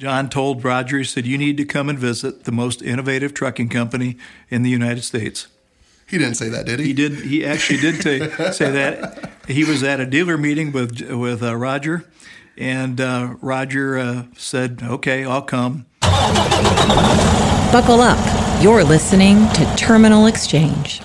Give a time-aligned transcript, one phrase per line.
[0.00, 3.68] John told Roger, he said, You need to come and visit the most innovative trucking
[3.68, 4.16] company
[4.48, 5.46] in the United States.
[6.08, 6.86] He didn't say that, did he?
[6.86, 7.12] He did.
[7.16, 9.30] He actually did t- say that.
[9.46, 12.06] He was at a dealer meeting with with uh, Roger,
[12.56, 15.84] and uh, Roger uh, said, "Okay, I'll come."
[17.70, 18.62] Buckle up.
[18.62, 21.02] You're listening to Terminal Exchange.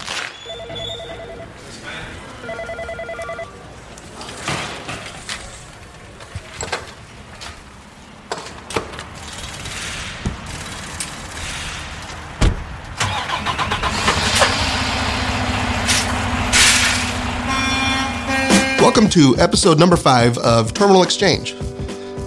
[18.96, 21.56] Welcome to episode number five of Terminal Exchange.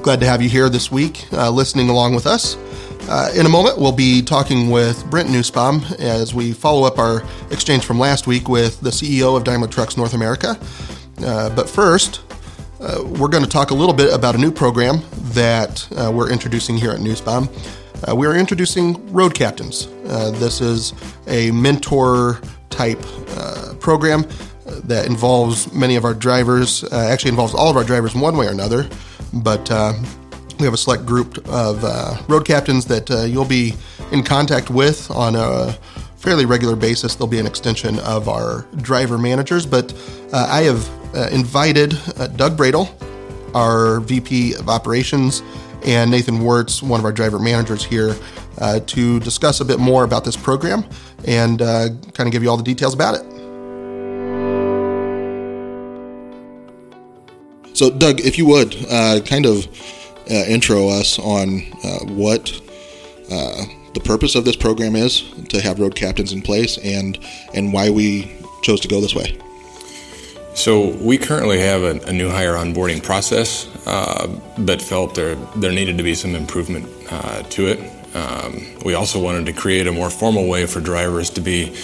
[0.00, 2.56] Glad to have you here this week, uh, listening along with us.
[3.10, 7.22] Uh, in a moment, we'll be talking with Brent Nussbaum as we follow up our
[7.50, 10.58] exchange from last week with the CEO of Daimler Trucks North America.
[11.22, 12.22] Uh, but first,
[12.80, 15.02] uh, we're going to talk a little bit about a new program
[15.34, 17.50] that uh, we're introducing here at Nussbaum.
[18.08, 19.88] Uh, we are introducing Road Captains.
[20.40, 20.94] this is
[21.26, 23.02] a mentor type
[23.78, 24.26] program
[24.84, 28.36] that involves many of our drivers, uh, actually involves all of our drivers in one
[28.36, 28.88] way or another.
[29.32, 29.92] But uh,
[30.58, 33.74] we have a select group of uh, road captains that uh, you'll be
[34.12, 35.72] in contact with on a
[36.16, 37.14] fairly regular basis.
[37.14, 39.66] They'll be an extension of our driver managers.
[39.66, 39.92] But
[40.32, 41.90] uh, I have uh, invited
[42.36, 42.88] Doug Bradle,
[43.54, 45.42] our VP of Operations,
[45.84, 48.16] and Nathan Wirtz, one of our driver managers here,
[48.86, 50.84] to discuss a bit more about this program
[51.24, 53.37] and kind of give you all the details about it.
[57.78, 59.68] So, Doug, if you would uh, kind of
[60.28, 62.50] uh, intro us on uh, what
[63.30, 67.16] uh, the purpose of this program is to have road captains in place and
[67.54, 69.38] and why we chose to go this way.
[70.54, 74.26] So we currently have a, a new hire onboarding process, uh,
[74.58, 77.78] but felt there there needed to be some improvement uh, to it.
[78.16, 81.76] Um, we also wanted to create a more formal way for drivers to be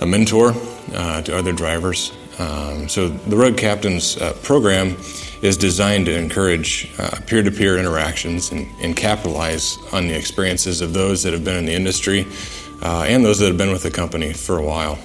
[0.00, 0.54] a mentor
[0.92, 2.10] to other drivers.
[2.38, 4.96] Um, so the Road Captains program
[5.42, 6.90] is designed to encourage
[7.26, 11.56] peer to peer interactions and, and, capitalize on the experiences of those that have been
[11.56, 12.26] in the industry
[12.82, 14.98] uh, and those that have been with the company for a while.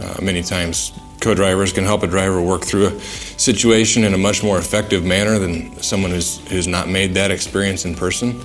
[0.00, 4.18] Uh, many times, co drivers can help a driver work through a situation in a
[4.18, 8.40] much more effective manner than someone who's, who's not made that experience in person.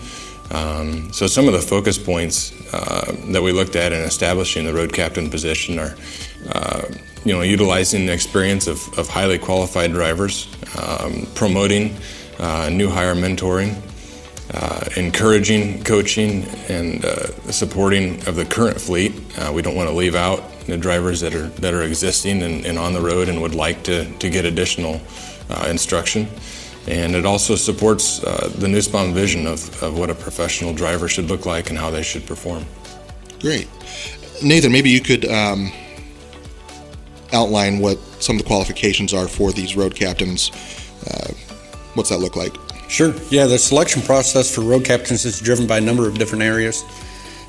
[0.51, 4.73] Um, so, some of the focus points uh, that we looked at in establishing the
[4.73, 5.95] road captain position are
[6.51, 6.83] uh,
[7.25, 10.47] you know, utilizing the experience of, of highly qualified drivers,
[10.78, 11.96] um, promoting
[12.40, 13.75] uh, new hire mentoring,
[14.53, 19.13] uh, encouraging coaching and uh, supporting of the current fleet.
[19.38, 22.66] Uh, we don't want to leave out the drivers that are that are existing and,
[22.66, 25.01] and on the road and would like to, to get additional
[25.50, 26.28] uh, instruction.
[26.88, 31.25] And it also supports uh, the Nussbaum vision of, of what a professional driver should
[31.25, 32.66] look like and how they should perform.
[33.40, 33.68] Great.
[34.41, 35.72] Nathan, maybe you could um
[37.34, 40.51] outline what some of the qualifications are for these road captains.
[41.07, 41.31] Uh,
[41.94, 42.56] what's that look like?
[42.90, 43.13] Sure.
[43.29, 46.84] Yeah, the selection process for road captains is driven by a number of different areas.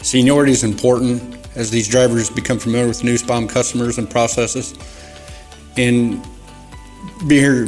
[0.02, 4.74] Seniority is important as these drivers become familiar with Nussbaum customers and processes.
[5.76, 6.22] And
[7.26, 7.66] be here,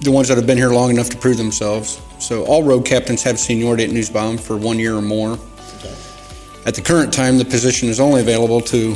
[0.00, 2.00] the ones that have been here long enough to prove themselves.
[2.18, 5.38] So all road captains have seniority at Nussbaum for one year or more.
[5.78, 5.94] Okay.
[6.66, 8.94] At the current time, the position is only available to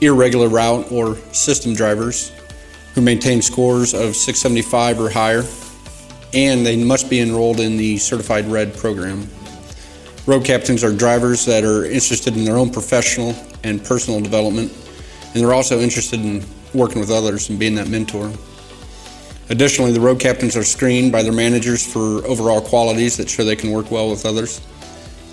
[0.00, 2.32] irregular route or system drivers
[2.94, 5.44] who maintain scores of 675 or higher,
[6.32, 9.28] and they must be enrolled in the Certified Red program.
[10.26, 14.72] Road captains are drivers that are interested in their own professional and personal development,
[15.34, 16.42] and they're also interested in
[16.74, 18.32] working with others and being that mentor.
[19.50, 23.54] Additionally, the road captains are screened by their managers for overall qualities that show they
[23.54, 24.60] can work well with others.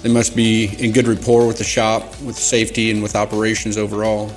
[0.04, 4.32] They must be in good rapport with the shop, with safety, and with operations overall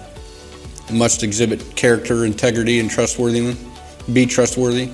[0.91, 3.57] must exhibit character, integrity, and trustworthiness,
[4.13, 4.91] be trustworthy.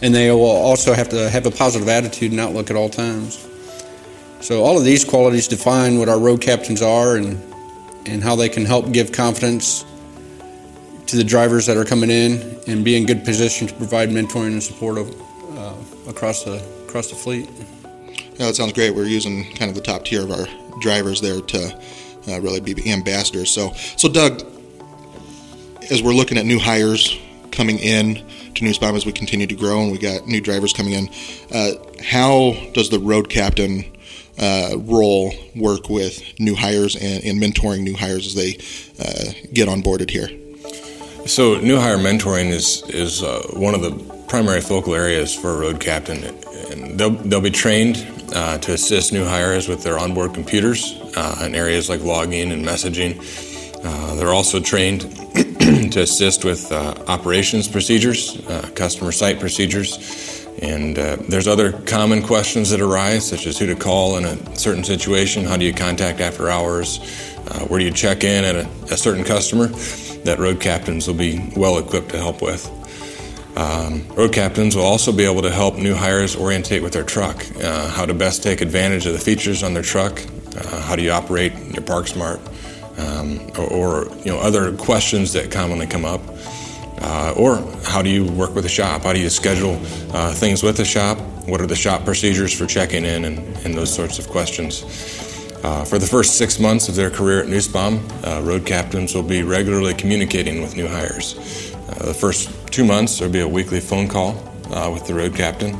[0.00, 3.46] And they will also have to have a positive attitude and outlook at all times.
[4.40, 7.42] So, all of these qualities define what our road captains are and,
[8.06, 9.84] and how they can help give confidence
[11.06, 14.52] to the drivers that are coming in and be in good position to provide mentoring
[14.52, 15.10] and support of,
[15.58, 15.74] uh,
[16.08, 17.48] across, the, across the fleet.
[18.38, 18.94] Yeah, that sounds great.
[18.94, 20.46] We're using kind of the top tier of our
[20.80, 21.80] drivers there to
[22.28, 23.50] uh, really be ambassadors.
[23.50, 24.46] So, so Doug,
[25.90, 27.18] as we're looking at new hires
[27.50, 28.22] coming in
[28.54, 31.08] to Nussbaum as we continue to grow and we got new drivers coming in,
[31.52, 31.72] uh,
[32.04, 33.84] how does the road captain
[34.38, 38.56] uh, role work with new hires and, and, mentoring new hires as they
[39.02, 40.28] uh, get onboarded here?
[41.26, 43.90] So, new hire mentoring is is uh, one of the
[44.28, 46.22] primary focal areas for a road captain,
[46.70, 51.42] and they'll they'll be trained uh, to assist new hires with their onboard computers uh,
[51.44, 53.18] in areas like logging and messaging.
[53.84, 55.02] Uh, they're also trained
[55.90, 62.22] to assist with uh, operations procedures, uh, customer site procedures, and uh, there's other common
[62.22, 65.72] questions that arise, such as who to call in a certain situation, how do you
[65.72, 66.98] contact after hours,
[67.68, 69.68] where do you check in at a, a certain customer,
[70.24, 72.68] that road captains will be well equipped to help with.
[73.56, 77.44] Um, road captains will also be able to help new hires orientate with their truck,
[77.62, 80.22] uh, how to best take advantage of the features on their truck,
[80.56, 82.40] uh, how do you operate your ParkSmart,
[82.98, 86.20] um, or, or, you know other questions that commonly come up,
[87.00, 89.02] uh, or how do you work with the shop?
[89.02, 89.80] How do you schedule
[90.12, 91.18] uh, things with the shop?
[91.46, 94.82] What are the shop procedures for checking in, and, and those sorts of questions.
[95.64, 99.24] Uh, for the first six months of their career at Nussbaum, uh, road captains will
[99.24, 101.74] be regularly communicating with new hires.
[101.74, 104.36] Uh, the first two months, there'll be a weekly phone call
[104.70, 105.74] uh, with the road captain,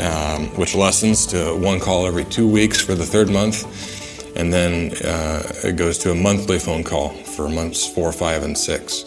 [0.00, 4.01] um, which lessens to one call every two weeks for the third month.
[4.34, 8.56] And then uh, it goes to a monthly phone call for months four, five, and
[8.56, 9.04] six.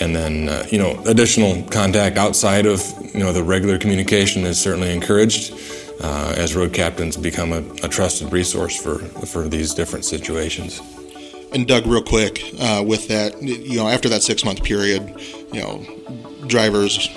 [0.00, 2.80] And then, uh, you know, additional contact outside of,
[3.12, 5.52] you know, the regular communication is certainly encouraged
[6.00, 10.80] uh, as road captains become a, a trusted resource for, for these different situations.
[11.52, 15.14] And Doug, real quick, uh, with that, you know, after that six month period,
[15.52, 15.84] you know,
[16.46, 17.08] drivers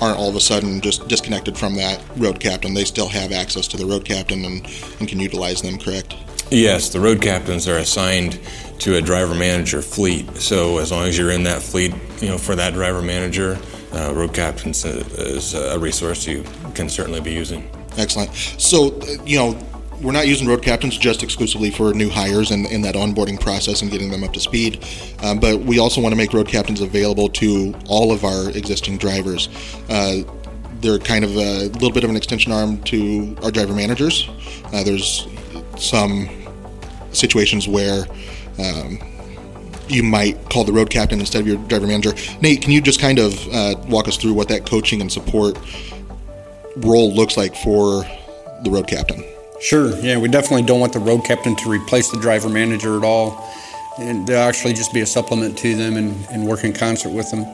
[0.00, 2.74] aren't all of a sudden just disconnected from that road captain.
[2.74, 4.66] They still have access to the road captain and,
[5.00, 6.14] and can utilize them, correct?
[6.50, 8.40] Yes, the road captains are assigned
[8.78, 10.34] to a driver manager fleet.
[10.36, 13.58] So as long as you're in that fleet, you know, for that driver manager,
[13.92, 16.44] uh, road captains is a resource you
[16.74, 17.68] can certainly be using.
[17.96, 18.32] Excellent.
[18.34, 19.58] So, you know,
[20.00, 23.82] we're not using road captains just exclusively for new hires and, in that onboarding process
[23.82, 24.84] and getting them up to speed,
[25.22, 28.98] um, but we also want to make road captains available to all of our existing
[28.98, 29.48] drivers.
[29.88, 30.22] Uh,
[30.80, 34.28] they're kind of a little bit of an extension arm to our driver managers.
[34.72, 35.26] Uh, there's
[35.76, 36.28] some
[37.12, 38.04] situations where
[38.58, 38.98] um,
[39.88, 42.12] you might call the road captain instead of your driver manager.
[42.40, 45.58] Nate, can you just kind of uh, walk us through what that coaching and support
[46.76, 48.04] role looks like for
[48.62, 49.24] the road captain?
[49.60, 49.96] Sure.
[49.98, 53.44] Yeah, we definitely don't want the road captain to replace the driver manager at all.
[53.98, 57.28] And they'll actually just be a supplement to them and, and work in concert with
[57.32, 57.44] them.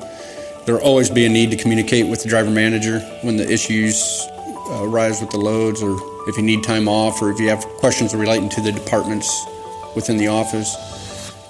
[0.67, 4.83] There'll always be a need to communicate with the driver manager when the issues uh,
[4.83, 5.97] arise with the loads or
[6.29, 9.47] if you need time off or if you have questions relating to the departments
[9.97, 10.77] within the office.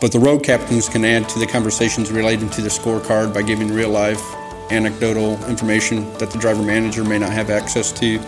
[0.01, 3.73] But the road captains can add to the conversations relating to the scorecard by giving
[3.73, 4.23] real life
[4.71, 8.19] anecdotal information that the driver manager may not have access to.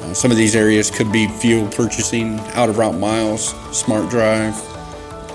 [0.00, 4.54] Uh, some of these areas could be fuel purchasing, out of route miles, smart drive,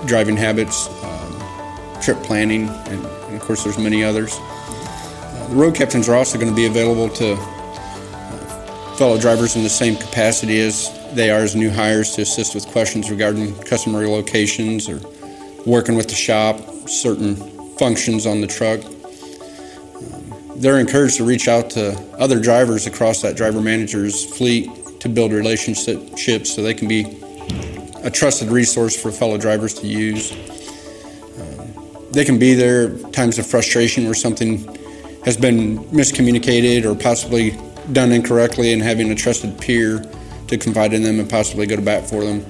[0.06, 4.36] driving habits, um, trip planning, and, and, of course, there's many others.
[4.38, 9.62] Uh, the road captains are also going to be available to uh, fellow drivers in
[9.62, 14.06] the same capacity as they are as new hires to assist with questions regarding customer
[14.08, 15.00] locations or
[15.64, 16.58] working with the shop,
[16.88, 17.36] certain
[17.76, 18.80] functions on the truck
[20.60, 24.68] they're encouraged to reach out to other drivers across that driver manager's fleet
[25.00, 27.04] to build relationships so they can be
[28.02, 30.32] a trusted resource for fellow drivers to use.
[30.32, 34.58] Um, they can be there times of frustration where something
[35.24, 37.58] has been miscommunicated or possibly
[37.92, 40.04] done incorrectly, and having a trusted peer
[40.48, 42.44] to confide in them and possibly go to bat for them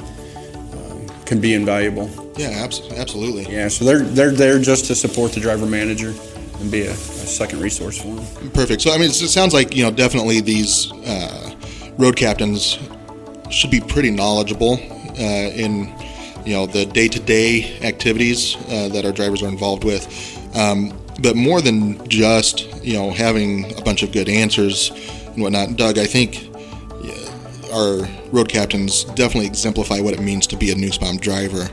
[0.73, 2.11] um, can be invaluable.
[2.37, 2.67] Yeah,
[2.97, 3.51] absolutely.
[3.53, 6.15] Yeah, so they're they're there just to support the driver manager
[6.61, 8.51] and be a, a second resource for them.
[8.51, 8.83] Perfect.
[8.83, 11.55] So I mean, it sounds like you know definitely these uh,
[11.99, 12.79] road captains
[13.51, 15.93] should be pretty knowledgeable uh, in
[16.45, 20.07] you know the day-to-day activities uh, that our drivers are involved with.
[20.57, 24.91] Um, but more than just you know having a bunch of good answers
[25.27, 26.51] and whatnot, Doug, I think
[27.77, 31.69] our road captains definitely exemplify what it means to be a Nussbaum driver.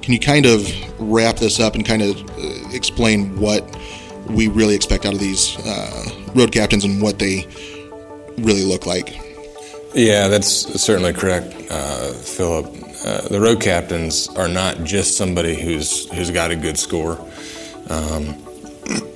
[0.00, 0.70] Can you kind of
[1.00, 3.62] wrap this up and kind of uh, explain what
[4.28, 7.46] we really expect out of these uh, road captains and what they
[8.38, 9.16] really look like.
[9.94, 10.48] Yeah, that's
[10.80, 12.66] certainly correct, uh, Philip.
[13.04, 17.18] Uh, the road captains are not just somebody who's who's got a good score.
[17.88, 18.36] Um,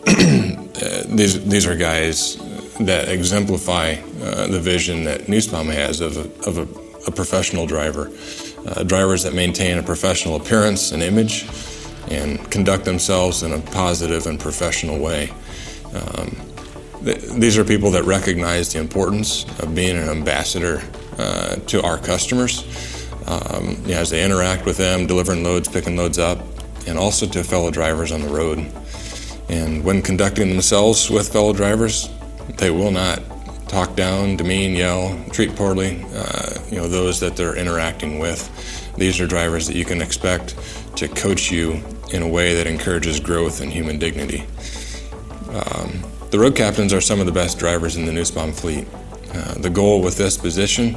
[1.07, 2.37] these these are guys
[2.81, 6.63] that exemplify uh, the vision that Nussbaum has of a, of a,
[7.07, 8.11] a professional driver,
[8.67, 11.47] uh, drivers that maintain a professional appearance and image
[12.11, 15.31] and conduct themselves in a positive and professional way.
[15.95, 16.37] Um,
[17.05, 20.83] th- these are people that recognize the importance of being an ambassador
[21.19, 22.65] uh, to our customers
[23.27, 26.39] um, as they interact with them, delivering loads, picking loads up,
[26.87, 28.59] and also to fellow drivers on the road.
[29.49, 32.09] And when conducting themselves with fellow drivers,
[32.57, 33.23] they will not
[33.69, 38.51] talk down, demean, yell, treat poorly, uh, you know, those that they're interacting with.
[38.97, 40.57] These are drivers that you can expect
[40.97, 41.83] to coach you
[42.13, 44.47] in a way that encourages growth and human dignity.
[45.49, 48.87] Um, the road captains are some of the best drivers in the Nussbaum fleet.
[49.33, 50.97] Uh, the goal with this position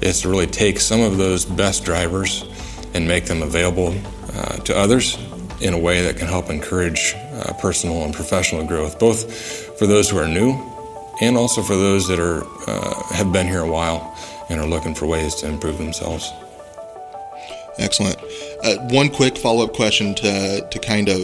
[0.00, 2.44] is to really take some of those best drivers
[2.94, 3.94] and make them available
[4.34, 5.18] uh, to others
[5.60, 10.10] in a way that can help encourage uh, personal and professional growth, both for those
[10.10, 10.52] who are new
[11.20, 14.16] and also for those that are uh, have been here a while
[14.48, 16.32] and are looking for ways to improve themselves.
[17.78, 18.16] Excellent.
[18.62, 21.20] Uh, one quick follow up question to, to kind of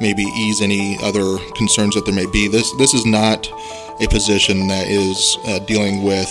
[0.00, 2.48] maybe ease any other concerns that there may be.
[2.48, 3.48] This this is not
[4.00, 6.28] a position that is uh, dealing with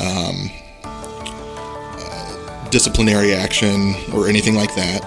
[0.00, 0.50] um,
[0.84, 5.00] uh, disciplinary action or anything like that.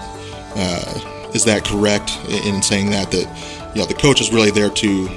[0.56, 4.70] Uh, is that correct in saying that that you know the coach is really there
[4.70, 5.08] to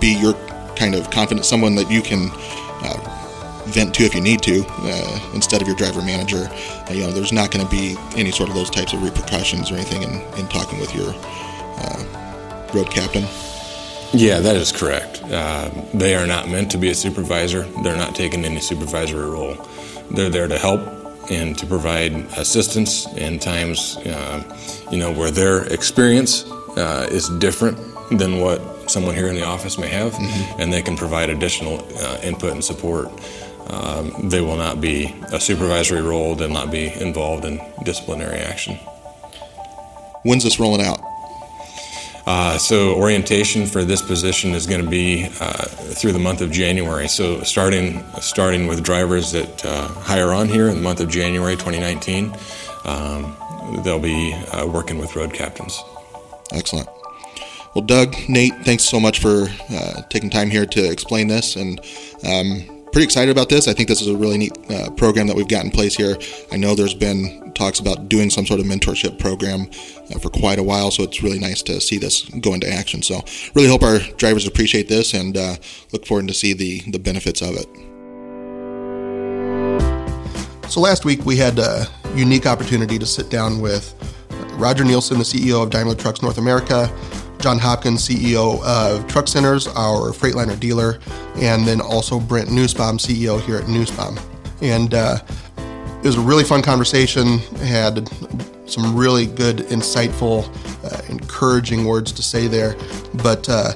[0.00, 0.34] be your
[0.76, 2.30] kind of confident someone that you can
[3.68, 6.48] vent to if you need to, uh, instead of your driver manager.
[6.88, 9.70] Uh, you know, there's not going to be any sort of those types of repercussions
[9.70, 13.24] or anything in, in talking with your uh, road captain.
[14.12, 15.22] Yeah, that is correct.
[15.24, 17.64] Uh, they are not meant to be a supervisor.
[17.82, 19.56] They're not taking any supervisory role.
[20.10, 20.80] They're there to help
[21.30, 24.42] and to provide assistance in times, uh,
[24.90, 27.76] you know, where their experience uh, is different
[28.18, 30.60] than what someone here in the office may have, mm-hmm.
[30.60, 31.86] and they can provide additional
[32.22, 33.10] input and support
[33.68, 38.76] um, they will not be a supervisory role, they'll not be involved in disciplinary action.
[40.22, 41.00] When's this rolling out?
[42.26, 46.50] Uh, so orientation for this position is going to be uh, through the month of
[46.50, 47.08] January.
[47.08, 51.54] So starting starting with drivers that uh, hire on here in the month of January
[51.54, 52.36] 2019,
[52.84, 53.34] um,
[53.82, 55.82] they'll be uh, working with road captains.
[56.52, 56.86] Excellent.
[57.74, 61.80] Well, Doug, Nate, thanks so much for uh, taking time here to explain this and.
[62.26, 63.68] Um, pretty excited about this.
[63.68, 66.16] I think this is a really neat uh, program that we've got in place here.
[66.52, 69.68] I know there's been talks about doing some sort of mentorship program
[70.14, 73.02] uh, for quite a while, so it's really nice to see this go into action.
[73.02, 73.22] So,
[73.54, 75.56] really hope our drivers appreciate this and uh,
[75.92, 77.66] look forward to see the the benefits of it.
[80.70, 83.94] So last week we had a unique opportunity to sit down with
[84.52, 86.90] Roger Nielsen, the CEO of Daimler Trucks North America,
[87.38, 90.98] John Hopkins, CEO of Truck Centers, our Freightliner dealer,
[91.36, 94.18] and then also Brent Nussbaum, CEO here at Nussbaum.
[94.60, 95.18] And uh,
[95.98, 97.38] it was a really fun conversation.
[97.58, 98.08] Had
[98.66, 100.46] some really good, insightful,
[100.84, 102.76] uh, encouraging words to say there.
[103.22, 103.72] But uh,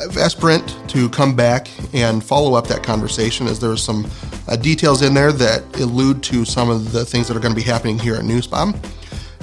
[0.00, 4.06] I've asked Brent to come back and follow up that conversation as there there's some
[4.48, 7.60] uh, details in there that allude to some of the things that are going to
[7.60, 8.74] be happening here at Nussbaum.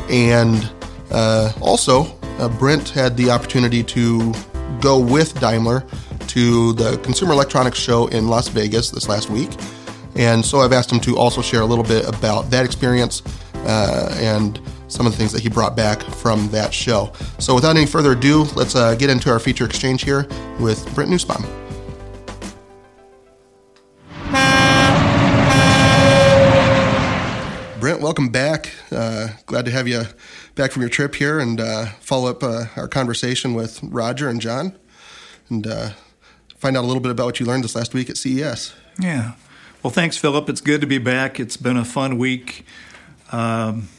[0.10, 0.72] And
[1.12, 4.34] uh, also, uh, Brent had the opportunity to
[4.82, 5.86] go with Daimler
[6.28, 9.50] to the Consumer Electronics Show in Las Vegas this last week.
[10.16, 13.22] And so I've asked him to also share a little bit about that experience
[13.66, 17.12] uh, and some of the things that he brought back from that show.
[17.40, 20.28] So without any further ado, let's uh, get into our feature exchange here
[20.60, 21.44] with Brent Nussbaum.
[27.80, 28.72] Brent, welcome back.
[28.92, 30.04] Uh, glad to have you
[30.55, 34.39] back from your trip here and uh, follow up uh, our conversation with Roger and
[34.39, 34.77] John
[35.50, 35.89] and uh,
[36.57, 38.74] find out a little bit about what you learned this last week at CES.
[39.00, 39.33] Yeah.
[39.81, 40.50] Well, thanks, Philip.
[40.50, 41.39] It's good to be back.
[41.39, 42.65] It's been a fun week.
[43.31, 43.89] Um,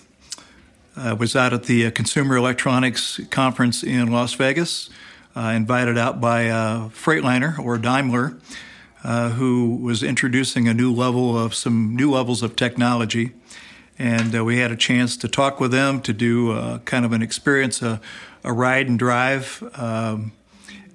[0.97, 4.89] I was out at the uh, Consumer Electronics Conference in Las Vegas,
[5.35, 8.39] uh, invited out by uh, Freightliner or Daimler,
[9.03, 13.33] uh, who was introducing a new level of some new levels of technology
[13.99, 17.13] and uh, we had a chance to talk with them to do uh, kind of
[17.13, 18.01] an experience, a,
[18.43, 20.33] a ride and drive, um,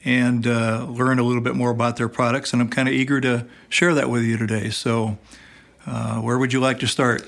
[0.04, 2.54] and uh, learn a little bit more about their products.
[2.54, 4.70] And I'm kind of eager to share that with you today.
[4.70, 5.18] So,
[5.86, 7.26] uh, where would you like to start?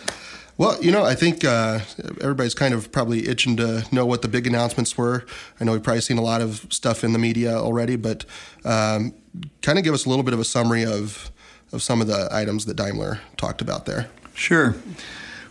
[0.58, 1.80] Well, you know, I think uh,
[2.20, 5.26] everybody's kind of probably itching to know what the big announcements were.
[5.60, 8.26] I know we've probably seen a lot of stuff in the media already, but
[8.64, 9.16] um,
[9.62, 11.32] kind of give us a little bit of a summary of
[11.74, 14.10] of some of the items that Daimler talked about there.
[14.34, 14.76] Sure.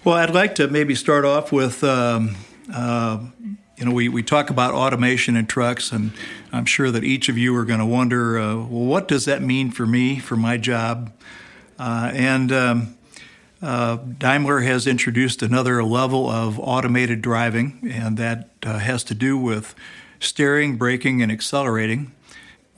[0.02, 1.84] Well, I'd like to maybe start off with.
[1.84, 2.36] Um,
[2.72, 3.18] uh,
[3.76, 6.12] you know, we, we talk about automation in trucks, and
[6.52, 9.42] I'm sure that each of you are going to wonder, uh, well, what does that
[9.42, 11.12] mean for me, for my job?
[11.78, 12.98] Uh, and um,
[13.60, 19.36] uh, Daimler has introduced another level of automated driving, and that uh, has to do
[19.36, 19.74] with
[20.18, 22.12] steering, braking, and accelerating.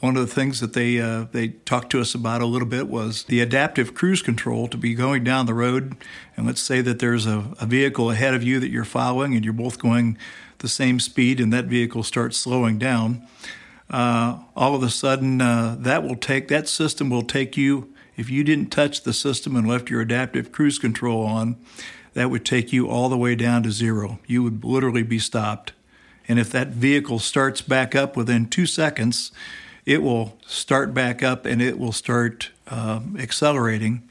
[0.02, 2.88] One of the things that they uh, they talked to us about a little bit
[2.88, 5.94] was the adaptive cruise control to be going down the road,
[6.36, 9.44] and let's say that there's a, a vehicle ahead of you that you're following, and
[9.44, 10.18] you're both going
[10.58, 13.24] the same speed, and that vehicle starts slowing down.
[13.88, 18.28] Uh, all of a sudden, uh, that will take that system will take you if
[18.28, 21.54] you didn't touch the system and left your adaptive cruise control on,
[22.14, 24.18] that would take you all the way down to zero.
[24.26, 25.74] You would literally be stopped.
[26.26, 29.30] And if that vehicle starts back up within two seconds,
[29.84, 34.08] it will start back up and it will start uh, accelerating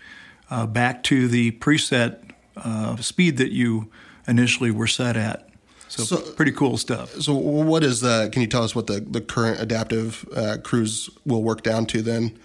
[0.50, 3.90] uh, back to the preset uh, speed that you
[4.28, 5.48] initially were set at.
[5.88, 7.14] So, so, pretty cool stuff.
[7.16, 8.30] So what is the?
[8.32, 12.02] Can you tell us what the the current adaptive uh, cruise will work down to
[12.02, 12.40] then?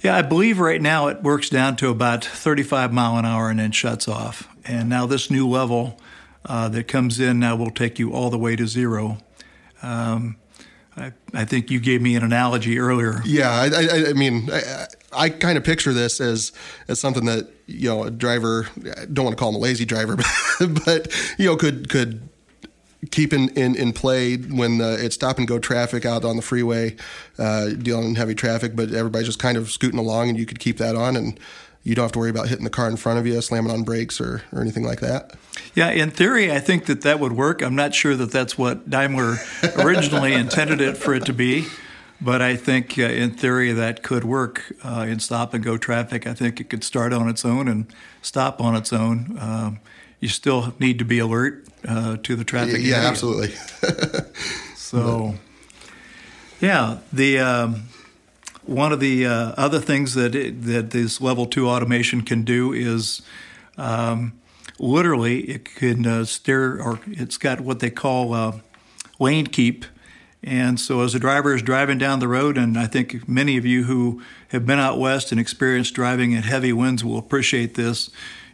[0.00, 3.58] Yeah, I believe right now it works down to about 35 mile an hour and
[3.58, 4.48] then shuts off.
[4.64, 6.00] And now this new level
[6.44, 9.18] uh, that comes in now will take you all the way to zero.
[9.82, 10.36] Um,
[11.00, 13.22] I, I, think you gave me an analogy earlier.
[13.24, 16.52] Yeah, I, I, I mean, I, I kind of picture this as
[16.88, 18.68] as something that you know a driver.
[18.96, 20.16] I don't want to call him a lazy driver,
[20.58, 22.28] but, but you know could could
[23.10, 26.42] keep in, in, in play when uh, it's stop and go traffic out on the
[26.42, 26.96] freeway,
[27.38, 30.58] uh, dealing in heavy traffic, but everybody's just kind of scooting along, and you could
[30.58, 31.38] keep that on and
[31.82, 33.82] you don't have to worry about hitting the car in front of you, slamming on
[33.82, 35.34] brakes, or, or anything like that.
[35.74, 37.62] Yeah, in theory, I think that that would work.
[37.62, 39.36] I'm not sure that that's what Daimler
[39.76, 41.66] originally intended it for it to be,
[42.20, 46.26] but I think uh, in theory that could work uh, in stop and go traffic.
[46.26, 47.86] I think it could start on its own and
[48.22, 49.38] stop on its own.
[49.40, 49.80] Um,
[50.20, 52.80] you still need to be alert uh, to the traffic.
[52.80, 53.08] Yeah, area.
[53.08, 53.54] absolutely.
[54.76, 55.34] so,
[56.60, 57.38] yeah, the.
[57.38, 57.84] Um,
[58.68, 62.72] one of the uh, other things that it, that this level two automation can do
[62.72, 63.22] is
[63.78, 64.38] um,
[64.78, 68.60] literally it can uh, steer or it's got what they call uh,
[69.18, 69.86] lane keep.
[70.44, 73.66] And so, as a driver is driving down the road, and I think many of
[73.66, 78.08] you who have been out west and experienced driving in heavy winds will appreciate this.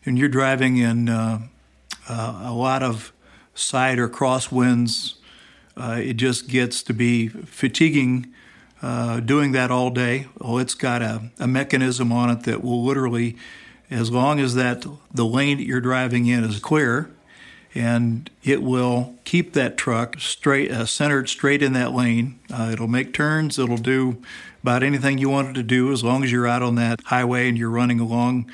[0.07, 1.41] And you're driving in uh,
[2.09, 3.13] uh, a lot of
[3.55, 5.17] side or cross winds,
[5.77, 8.33] uh, it just gets to be fatiguing
[8.85, 10.27] uh, doing that all day.
[10.43, 13.35] Oh, it's got a, a mechanism on it that will literally,
[13.91, 17.11] as long as that the lane that you're driving in is clear,
[17.75, 22.39] and it will keep that truck straight, uh, centered straight in that lane.
[22.53, 23.59] Uh, it'll make turns.
[23.59, 24.23] It'll do
[24.63, 27.49] about anything you want it to do as long as you're out on that highway
[27.49, 28.51] and you're running along.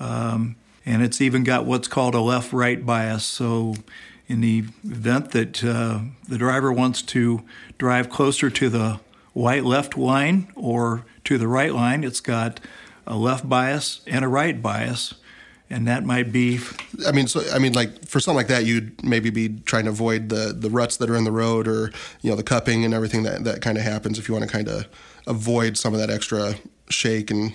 [0.00, 3.24] Um, and it's even got what's called a left-right bias.
[3.26, 3.74] So,
[4.28, 7.42] in the event that uh, the driver wants to
[7.76, 9.00] drive closer to the
[9.38, 12.58] white left line or to the right line, it's got
[13.06, 15.14] a left bias and a right bias.
[15.70, 16.60] And that might be.
[17.06, 19.90] I mean, so I mean, like for something like that, you'd maybe be trying to
[19.90, 22.94] avoid the the ruts that are in the road, or you know, the cupping and
[22.94, 24.18] everything that that kind of happens.
[24.18, 24.86] If you want to kind of
[25.26, 26.54] avoid some of that extra
[26.88, 27.52] shake and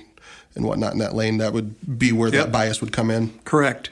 [0.54, 2.46] and whatnot in that lane, that would be where yep.
[2.46, 3.40] that bias would come in.
[3.46, 3.90] Correct.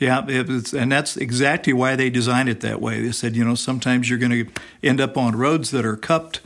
[0.00, 3.00] Yeah, and that's exactly why they designed it that way.
[3.00, 4.50] They said, you know, sometimes you're going to
[4.82, 6.40] end up on roads that are cupped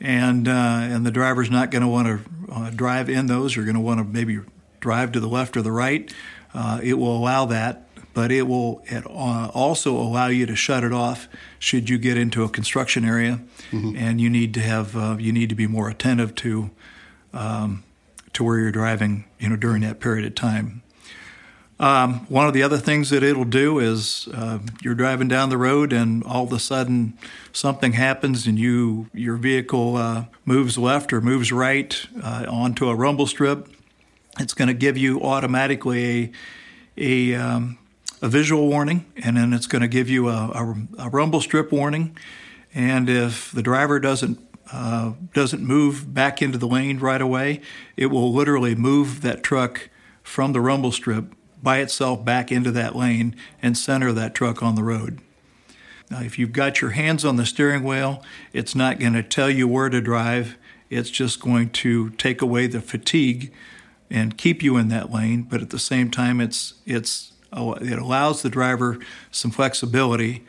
[0.00, 3.56] and uh, and the driver's not going to want to uh, drive in those.
[3.56, 4.40] You're going to want to maybe
[4.80, 6.12] drive to the left or the right.
[6.54, 10.84] Uh, it will allow that, but it will it, uh, also allow you to shut
[10.84, 13.96] it off should you get into a construction area, mm-hmm.
[13.96, 16.70] and you need to have uh, you need to be more attentive to
[17.32, 17.84] um,
[18.32, 19.24] to where you're driving.
[19.38, 20.82] You know during that period of time.
[21.80, 25.56] Um, one of the other things that it'll do is uh, you're driving down the
[25.56, 27.16] road and all of a sudden
[27.52, 32.96] something happens and you your vehicle uh, moves left or moves right uh, onto a
[32.96, 33.68] rumble strip.
[34.40, 36.32] It's going to give you automatically a
[37.00, 37.78] a, um,
[38.22, 41.70] a, visual warning and then it's going to give you a, a, a, rumble strip
[41.70, 42.16] warning.
[42.74, 44.40] And if the driver doesn't
[44.72, 47.60] uh, doesn't move back into the lane right away,
[47.96, 49.90] it will literally move that truck
[50.24, 54.74] from the rumble strip by itself back into that lane and center that truck on
[54.74, 55.20] the road.
[56.10, 59.50] Now, if you've got your hands on the steering wheel, it's not going to tell
[59.50, 60.56] you where to drive.
[60.88, 63.52] It's just going to take away the fatigue
[64.10, 65.42] and keep you in that lane.
[65.42, 68.98] But at the same time, it's it's it allows the driver
[69.30, 70.46] some flexibility,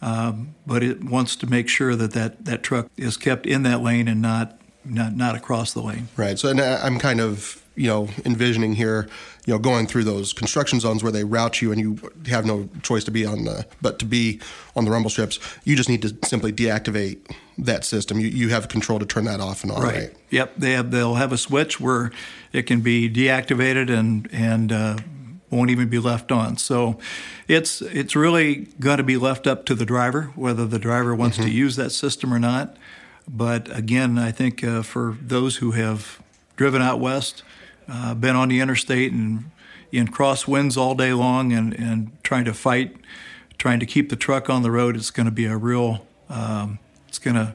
[0.00, 3.82] um, but it wants to make sure that, that that truck is kept in that
[3.82, 6.08] lane and not not not across the lane.
[6.16, 6.38] Right.
[6.38, 9.08] So, and I'm kind of you know envisioning here
[9.46, 12.68] you know going through those construction zones where they route you and you have no
[12.82, 14.40] choice to be on the but to be
[14.76, 17.18] on the rumble strips you just need to simply deactivate
[17.58, 18.20] that system.
[18.20, 20.16] You, you have control to turn that off and on right, right?
[20.30, 20.54] yep.
[20.56, 22.12] They have they'll have a switch where
[22.52, 24.98] it can be deactivated and and uh,
[25.50, 26.56] won't even be left on.
[26.56, 26.98] So
[27.48, 31.36] it's it's really going to be left up to the driver whether the driver wants
[31.36, 31.46] mm-hmm.
[31.46, 32.76] to use that system or not.
[33.28, 36.20] But again i think uh, for those who have
[36.56, 37.42] driven out west
[37.88, 39.50] uh, been on the interstate and
[39.90, 42.96] in crosswinds all day long and, and trying to fight,
[43.58, 46.78] trying to keep the truck on the road, it's going to be a real, um,
[47.08, 47.54] it's going to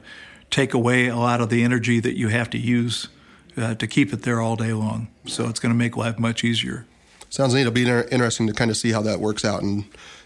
[0.50, 3.08] take away a lot of the energy that you have to use
[3.56, 5.08] uh, to keep it there all day long.
[5.26, 6.86] So it's going to make life much easier.
[7.28, 7.62] Sounds neat.
[7.62, 9.84] It'll be inter- interesting to kind of see how that works out in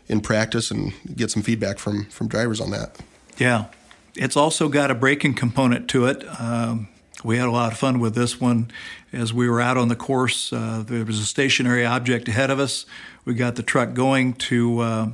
[0.09, 3.01] in practice and get some feedback from from drivers on that.
[3.39, 3.67] Yeah,
[4.15, 6.25] it's also got a braking component to it.
[6.39, 6.89] Um,
[7.25, 8.71] we had a lot of fun with this one
[9.13, 10.53] as we were out on the course.
[10.53, 12.87] Uh, there was a stationary object ahead of us.
[13.25, 15.09] We got the truck going to uh,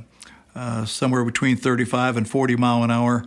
[0.55, 3.25] uh, somewhere between 35 and 40 mile an hour.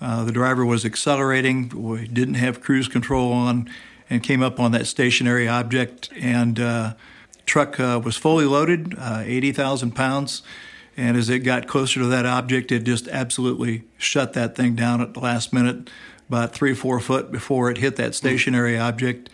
[0.00, 1.68] Uh, the driver was accelerating.
[1.70, 3.70] We didn't have cruise control on,
[4.10, 6.10] and came up on that stationary object.
[6.18, 6.94] And uh,
[7.46, 10.42] truck uh, was fully loaded, 80,000 pounds.
[10.96, 15.00] And as it got closer to that object, it just absolutely shut that thing down
[15.00, 15.90] at the last minute,
[16.28, 19.30] about three or four foot before it hit that stationary object.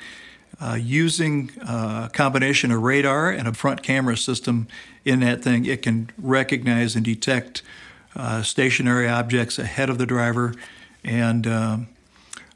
[0.61, 4.68] Uh, using uh, a combination of radar and a front camera system
[5.07, 7.62] in that thing, it can recognize and detect
[8.14, 10.53] uh, stationary objects ahead of the driver.
[11.03, 11.88] And um,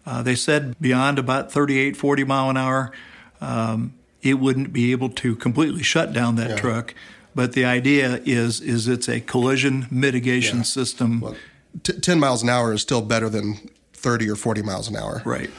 [0.04, 2.92] uh, they said beyond about 38, 40 mile an hour,
[3.40, 6.56] um, it wouldn't be able to completely shut down that yeah.
[6.56, 6.94] truck.
[7.34, 10.64] But the idea is is it's a collision mitigation yeah.
[10.64, 11.20] system.
[11.20, 11.36] Well,
[11.82, 13.68] t- ten miles an hour is still better than
[14.04, 15.22] thirty or forty miles an hour.
[15.24, 15.50] Right.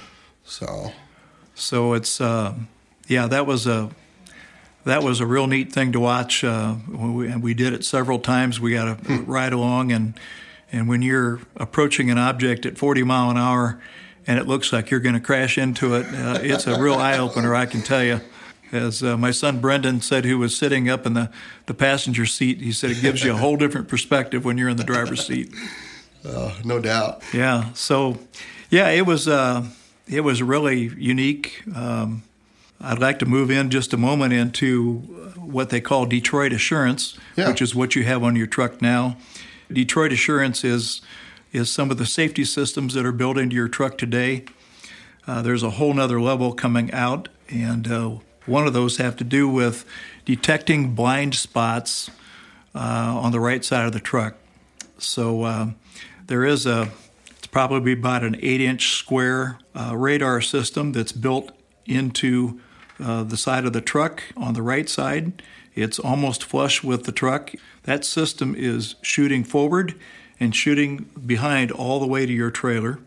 [0.43, 0.93] So.
[1.55, 2.53] So it's uh,
[3.07, 3.89] yeah that was a
[4.85, 6.43] that was a real neat thing to watch.
[6.43, 8.59] Uh, we, we did it several times.
[8.59, 9.25] We got to hmm.
[9.29, 10.19] ride along and
[10.71, 13.81] and when you're approaching an object at 40 mile an hour
[14.27, 17.17] and it looks like you're going to crash into it, uh, it's a real eye
[17.17, 17.55] opener.
[17.55, 18.19] I can tell you
[18.71, 21.31] as uh, my son Brendan said, who was sitting up in the,
[21.67, 24.77] the passenger seat, he said it gives you a whole different perspective when you're in
[24.77, 25.53] the driver's seat.
[26.25, 27.21] Uh, no doubt.
[27.33, 27.71] Yeah.
[27.73, 28.17] So,
[28.69, 29.65] yeah, it was uh,
[30.07, 31.63] it was really unique.
[31.75, 32.23] Um,
[32.81, 34.97] I'd like to move in just a moment into
[35.37, 37.47] what they call Detroit Assurance, yeah.
[37.47, 39.17] which is what you have on your truck now.
[39.71, 41.01] Detroit Assurance is
[41.53, 44.43] is some of the safety systems that are built into your truck today.
[45.25, 49.23] Uh, there's a whole nother level coming out, and uh, one of those have to
[49.23, 49.85] do with
[50.25, 52.11] detecting blind spots
[52.75, 54.35] uh, on the right side of the truck.
[54.97, 55.67] So uh,
[56.27, 56.89] there is a,
[57.37, 61.51] it's probably about an eight inch square uh, radar system that's built
[61.85, 62.59] into
[62.99, 65.41] uh, the side of the truck on the right side.
[65.73, 67.51] It's almost flush with the truck.
[67.83, 69.95] That system is shooting forward
[70.39, 72.99] and shooting behind all the way to your trailer.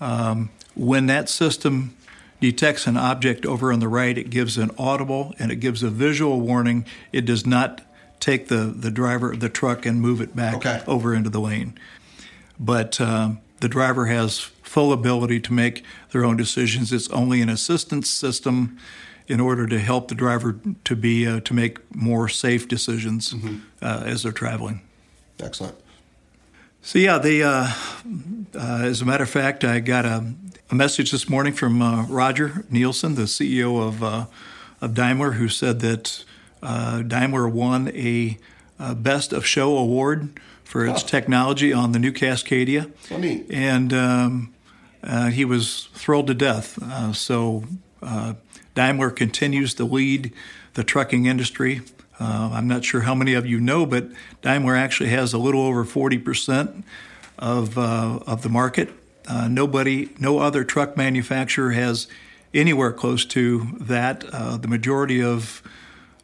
[0.00, 1.96] Um, when that system
[2.40, 5.90] detects an object over on the right, it gives an audible and it gives a
[5.90, 6.86] visual warning.
[7.12, 7.82] It does not
[8.20, 10.82] take the, the driver of the truck and move it back okay.
[10.86, 11.76] over into the lane.
[12.60, 16.92] But um, the driver has full ability to make their own decisions.
[16.92, 18.78] It's only an assistance system
[19.26, 23.58] in order to help the driver to be uh, to make more safe decisions mm-hmm.
[23.82, 24.82] uh, as they're traveling.
[25.40, 25.76] Excellent.
[26.82, 27.72] So yeah, the uh,
[28.54, 30.34] uh as a matter of fact, I got a
[30.70, 34.26] a message this morning from uh, Roger Nielsen, the CEO of, uh,
[34.80, 36.24] of Daimler, who said that
[36.62, 38.38] uh, Daimler won a,
[38.78, 40.38] a, Best of Show award
[40.70, 42.94] for its technology on the new Cascadia.
[42.94, 43.44] Funny.
[43.50, 44.54] And um,
[45.02, 46.80] uh, he was thrilled to death.
[46.82, 47.64] Uh, so
[48.02, 48.34] uh,
[48.74, 50.32] Daimler continues to lead
[50.74, 51.82] the trucking industry.
[52.22, 54.10] I'm not sure how many of you know, but
[54.42, 56.82] Daimler actually has a little over 40%
[57.38, 58.90] of, of the market
[59.30, 62.08] uh, nobody, no other truck manufacturer has
[62.52, 64.24] anywhere close to that.
[64.32, 65.62] Uh, the majority of,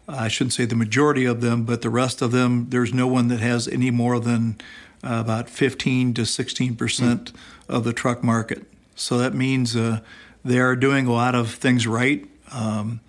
[0.09, 3.29] I shouldn't say the majority of them, but the rest of them, there's no one
[3.29, 4.57] that has any more than
[5.05, 7.37] uh, about 15 to 16 percent mm.
[7.69, 8.65] of the truck market.
[8.95, 10.01] So that means uh,
[10.45, 12.27] they are doing a lot of things right.
[12.53, 13.01] Um,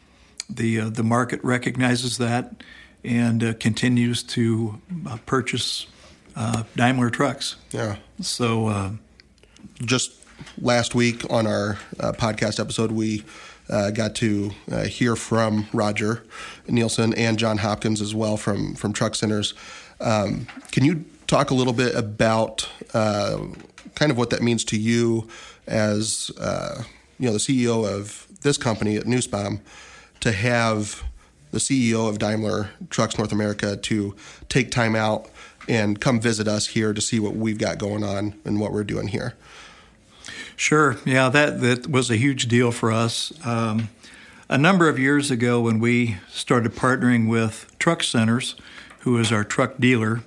[0.49, 2.63] the uh, the market recognizes that
[3.03, 4.81] and uh, continues to
[5.25, 5.87] purchase
[6.75, 7.55] Daimler trucks.
[7.71, 7.97] Yeah.
[8.21, 8.97] So
[9.83, 10.13] just
[10.59, 13.23] last week on our uh, podcast episode, we
[13.69, 16.23] uh, got to uh, hear from Roger
[16.67, 19.53] Nielsen and John Hopkins as well from from Truck Centers.
[19.99, 23.39] Um, can you talk a little bit about uh,
[23.95, 25.27] kind of what that means to you
[25.65, 26.83] as uh,
[27.19, 29.61] you know the CEO of this company at Nussbaum
[30.19, 31.03] to have
[31.51, 34.15] the CEO of Daimler Trucks North America to
[34.49, 35.29] take time out
[35.67, 38.83] and come visit us here to see what we've got going on and what we're
[38.83, 39.33] doing here.
[40.57, 40.97] Sure.
[41.05, 43.31] Yeah, that, that was a huge deal for us.
[43.45, 43.89] Um,
[44.49, 48.55] a number of years ago, when we started partnering with Truck Centers,
[49.01, 50.23] who is our truck dealer,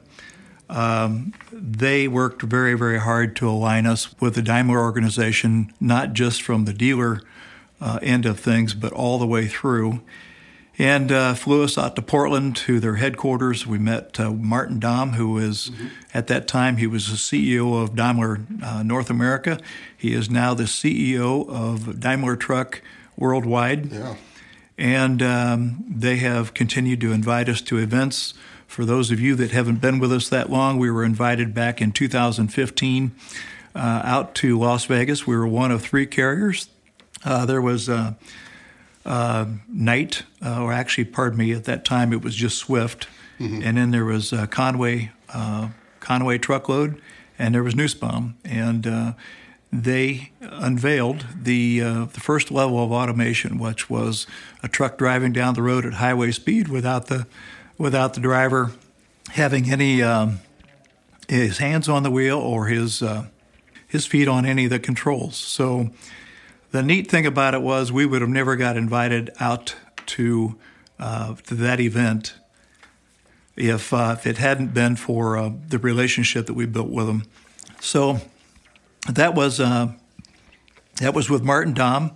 [0.68, 6.42] um, they worked very, very hard to align us with the Daimler organization, not just
[6.42, 7.22] from the dealer
[7.80, 10.00] uh, end of things, but all the way through
[10.80, 13.66] and uh, flew us out to Portland to their headquarters.
[13.66, 15.88] We met uh, Martin Daum, who was mm-hmm.
[16.14, 19.60] at that time he was the CEO of Daimler uh, North America.
[19.94, 22.80] He is now the CEO of Daimler Truck
[23.14, 23.92] worldwide.
[23.92, 24.16] Yeah.
[24.78, 28.32] And um, they have continued to invite us to events.
[28.66, 31.82] For those of you that haven't been with us that long, we were invited back
[31.82, 33.12] in 2015
[33.74, 35.26] uh, out to Las Vegas.
[35.26, 36.70] We were one of three carriers.
[37.22, 37.90] Uh, there was
[39.10, 43.08] uh, uh Knight, uh, or actually, pardon me, at that time it was just Swift.
[43.38, 43.62] Mm-hmm.
[43.62, 45.12] And then there was uh, Conway,
[46.00, 47.00] Conway Truckload,
[47.38, 48.36] and there was Nussbaum.
[48.44, 49.14] And
[49.72, 54.26] they unveiled the uh, the first level of automation, which was
[54.62, 57.26] a truck driving down the road at highway speed without the
[57.78, 58.72] without the driver
[59.32, 60.40] having any um,
[61.28, 63.26] his hands on the wheel or his uh,
[63.86, 65.36] his feet on any of the controls.
[65.36, 65.90] So
[66.70, 69.74] the neat thing about it was we would have never got invited out
[70.06, 70.56] to
[70.98, 72.34] uh, to that event
[73.56, 77.24] if uh, if it hadn't been for uh, the relationship that we built with them.
[77.80, 78.20] So
[79.08, 79.92] that was uh,
[81.00, 82.12] that was with Martin Daum,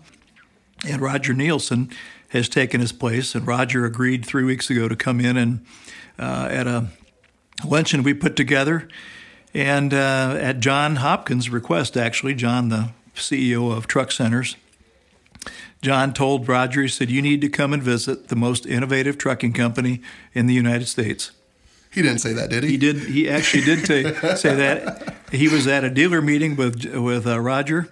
[0.87, 1.91] and Roger Nielsen
[2.29, 3.35] has taken his place.
[3.35, 5.67] And Roger agreed three weeks ago to come in and
[6.19, 6.89] uh, at a
[7.65, 8.89] luncheon we put together,
[9.53, 14.57] and uh, at John Hopkins' request, actually, John, the CEO of Truck Centers.
[15.83, 19.53] John told Roger, he said, You need to come and visit the most innovative trucking
[19.53, 20.01] company
[20.33, 21.31] in the United States.
[21.95, 22.71] He didn't say that, did he?
[22.71, 22.97] He did.
[22.97, 25.15] He actually did t- say that.
[25.31, 27.89] He was at a dealer meeting with with uh, Roger,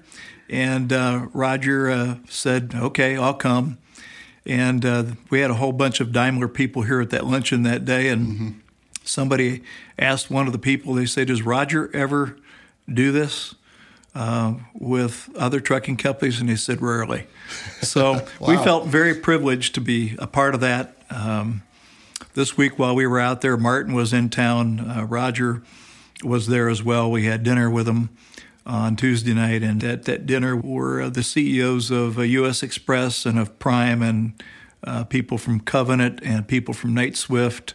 [0.51, 3.79] and uh, Roger uh, said, "Okay, I'll come."
[4.45, 7.85] And uh, we had a whole bunch of Daimler people here at that luncheon that
[7.85, 8.51] day, and mm-hmm.
[9.05, 9.63] somebody
[9.97, 10.95] asked one of the people.
[10.95, 12.37] They said, "Does Roger ever
[12.93, 13.55] do this?"
[14.15, 17.27] Uh, with other trucking companies, and he said rarely.
[17.81, 18.49] So wow.
[18.49, 20.95] we felt very privileged to be a part of that.
[21.09, 21.63] Um,
[22.35, 24.81] this week while we were out there, Martin was in town.
[24.81, 25.63] Uh, Roger
[26.23, 27.11] was there as well.
[27.11, 28.11] We had dinner with him
[28.65, 32.61] on Tuesday night, and at that dinner were uh, the CEOs of uh, U.S.
[32.61, 34.43] Xpress and of Prime, and
[34.85, 37.75] uh, people from Covenant and people from Knight Swift,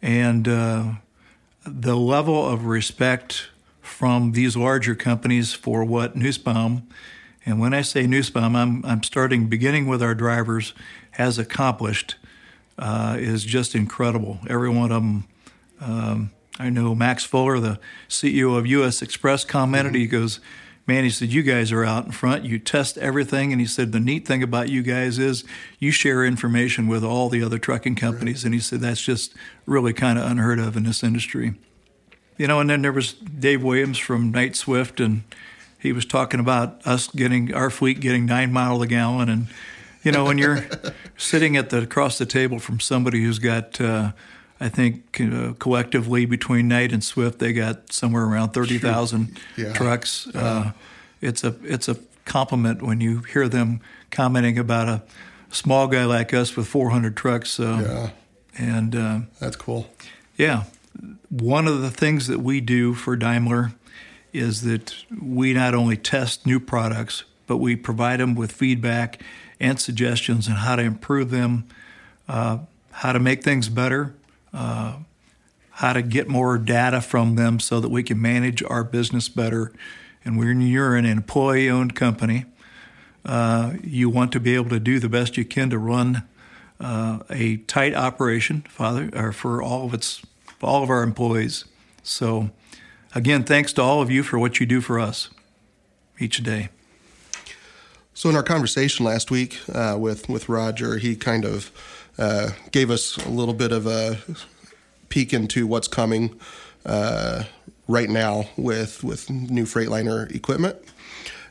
[0.00, 0.92] and uh,
[1.66, 3.48] the level of respect
[3.84, 6.88] from these larger companies for what Nussbaum,
[7.46, 10.72] and when I say Nussbaum, I'm I'm starting beginning with our drivers,
[11.12, 12.16] has accomplished
[12.78, 14.40] uh, is just incredible.
[14.48, 15.28] Every one of them.
[15.80, 19.00] Um, I know Max Fuller, the CEO of U.S.
[19.00, 19.92] Xpress, commented.
[19.92, 20.00] Mm-hmm.
[20.00, 20.40] He goes,
[20.86, 22.44] "Man," he said, "You guys are out in front.
[22.44, 25.44] You test everything." And he said, "The neat thing about you guys is
[25.78, 28.46] you share information with all the other trucking companies." Right.
[28.46, 29.34] And he said, "That's just
[29.66, 31.54] really kind of unheard of in this industry."
[32.36, 35.22] You know, and then there was Dave Williams from Knight Swift, and
[35.78, 39.46] he was talking about us getting our fleet getting nine mile a gallon and
[40.04, 40.64] you know, when you're
[41.16, 44.12] sitting at the across the table from somebody who's got, uh,
[44.60, 49.72] I think uh, collectively between Knight and Swift, they got somewhere around thirty thousand yeah.
[49.72, 50.28] trucks.
[50.34, 50.72] Uh,
[51.20, 55.02] it's a it's a compliment when you hear them commenting about a
[55.50, 57.58] small guy like us with 400 trucks.
[57.58, 58.10] yeah,
[58.58, 59.88] and uh, that's cool.
[60.36, 60.64] Yeah,
[61.30, 63.72] one of the things that we do for Daimler
[64.32, 69.22] is that we not only test new products, but we provide them with feedback
[69.60, 71.66] and suggestions on how to improve them,
[72.28, 72.58] uh,
[72.90, 74.14] how to make things better,
[74.52, 74.96] uh,
[75.70, 79.72] how to get more data from them so that we can manage our business better.
[80.24, 82.44] And when you're an employee owned company,
[83.24, 86.22] uh, you want to be able to do the best you can to run
[86.80, 90.22] uh, a tight operation, Father, or for all of its
[90.64, 91.64] all of our employees.
[92.02, 92.50] So,
[93.14, 95.30] again, thanks to all of you for what you do for us
[96.18, 96.68] each day.
[98.16, 101.72] So in our conversation last week uh, with with Roger, he kind of
[102.16, 104.18] uh, gave us a little bit of a
[105.08, 106.38] peek into what's coming
[106.86, 107.44] uh,
[107.88, 110.76] right now with with new Freightliner equipment,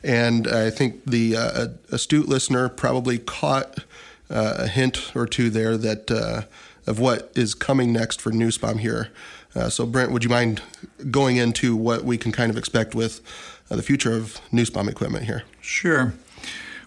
[0.04, 3.80] and I think the uh, astute listener probably caught
[4.30, 6.44] uh, a hint or two there that uh,
[6.86, 9.10] of what is coming next for Nussbaum here.
[9.70, 10.62] so Brent, would you mind
[11.12, 13.22] going into what we can kind of expect with
[13.70, 15.44] the future of Nussbaum equipment here?
[15.62, 16.14] Sure.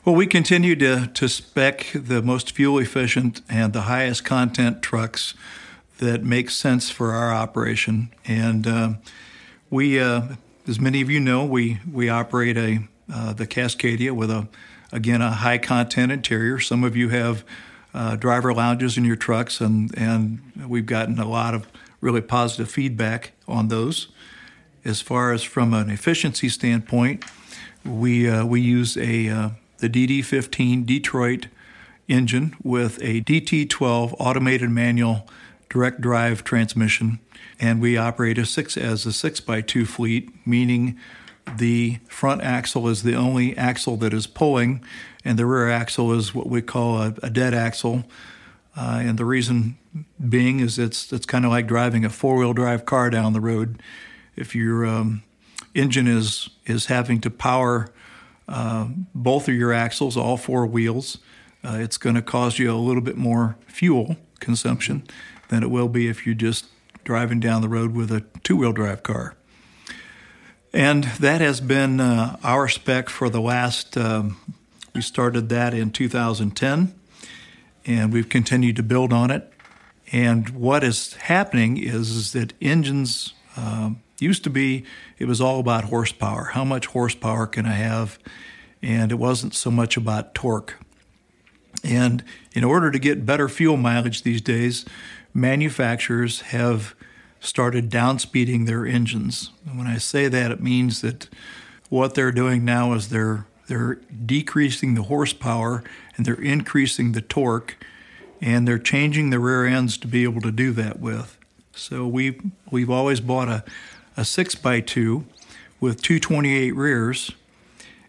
[0.04, 5.34] Well, we continue to, to spec the most fuel efficient and the highest content trucks
[5.98, 8.14] that make sense for our operation.
[8.24, 8.90] And uh,
[9.68, 10.36] we, uh,
[10.68, 14.48] as many of you know, we, we operate a uh, the Cascadia with a
[14.92, 16.58] again a high content interior.
[16.58, 17.44] Some of you have
[17.96, 21.66] uh, driver lounges in your trucks, and and we've gotten a lot of
[22.00, 24.08] really positive feedback on those.
[24.84, 27.24] As far as from an efficiency standpoint,
[27.84, 31.46] we uh, we use a uh, the DD15 Detroit
[32.06, 35.26] engine with a DT12 automated manual
[35.70, 37.18] direct drive transmission,
[37.58, 40.98] and we operate a six as a six by two fleet, meaning
[41.56, 44.84] the front axle is the only axle that is pulling,
[45.26, 48.04] and the rear axle is what we call a, a dead axle.
[48.76, 49.76] Uh, and the reason
[50.28, 53.40] being is it's it's kind of like driving a four wheel drive car down the
[53.40, 53.82] road.
[54.36, 55.22] If your um,
[55.74, 57.88] engine is is having to power
[58.48, 61.18] uh, both of your axles, all four wheels,
[61.64, 65.02] uh, it's going to cause you a little bit more fuel consumption
[65.48, 66.66] than it will be if you're just
[67.04, 69.34] driving down the road with a two wheel drive car.
[70.72, 74.36] And that has been uh, our spec for the last, um,
[74.96, 76.98] we started that in 2010,
[77.84, 79.52] and we've continued to build on it.
[80.10, 84.86] And what is happening is, is that engines um, used to be,
[85.18, 86.44] it was all about horsepower.
[86.54, 88.18] How much horsepower can I have?
[88.80, 90.76] And it wasn't so much about torque.
[91.84, 94.86] And in order to get better fuel mileage these days,
[95.34, 96.94] manufacturers have
[97.38, 99.50] started downspeeding their engines.
[99.66, 101.28] And when I say that, it means that
[101.90, 105.82] what they're doing now is they're they're decreasing the horsepower
[106.16, 107.76] and they're increasing the torque,
[108.40, 111.38] and they're changing the rear ends to be able to do that with.
[111.74, 113.64] So we've we've always bought a
[114.16, 115.26] a six by two
[115.80, 117.32] with 228 rears,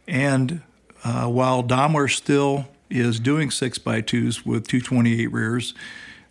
[0.08, 0.62] and
[1.04, 5.74] uh, while Daimler still is doing six by twos with 228 rears,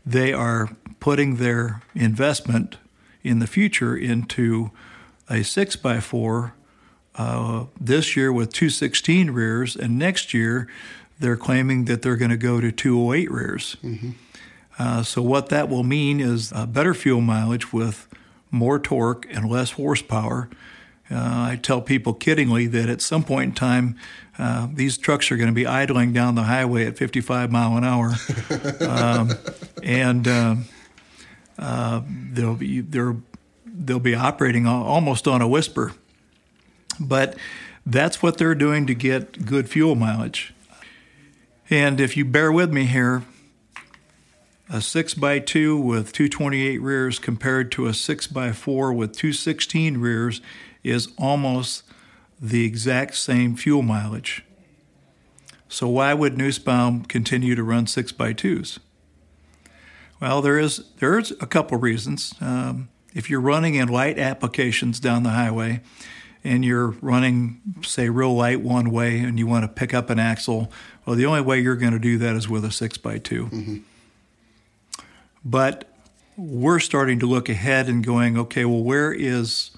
[0.04, 2.78] they are putting their investment
[3.22, 4.70] in the future into
[5.28, 6.54] a 6 by 4
[7.16, 10.68] uh, this year with 216 rears, and next year
[11.18, 13.76] they're claiming that they're going to go to 208 rears.
[13.83, 14.11] Mm-hmm.
[14.79, 18.07] Uh, so, what that will mean is better fuel mileage with
[18.50, 20.48] more torque and less horsepower.
[21.11, 21.14] Uh,
[21.52, 23.96] I tell people kiddingly that at some point in time,
[24.38, 27.85] uh, these trucks are going to be idling down the highway at 55 mile an
[27.85, 28.14] hour,
[28.81, 29.31] um,
[29.83, 30.64] and um,
[31.59, 32.02] uh,
[32.33, 33.16] they'll be they're
[33.64, 35.92] they'll be operating almost on a whisper.
[36.98, 37.37] But
[37.85, 40.54] that's what they're doing to get good fuel mileage.
[41.70, 43.24] And if you bear with me here,
[44.68, 50.40] a 6x2 with 228 rears compared to a 6x4 with 216 rears
[50.82, 51.85] is almost
[52.40, 54.44] the exact same fuel mileage.
[55.68, 58.78] So why would Nussbaum continue to run 6x2s?
[60.20, 62.35] Well, there is there's a couple reasons.
[62.40, 65.80] Um, if you're running in light applications down the highway,
[66.46, 70.18] and you're running, say, real light one way, and you want to pick up an
[70.18, 70.70] axle,
[71.04, 73.46] well, the only way you're going to do that is with a six by 2
[73.46, 73.76] mm-hmm.
[75.44, 75.88] But
[76.37, 79.70] we're starting to look ahead and going, okay, well, where is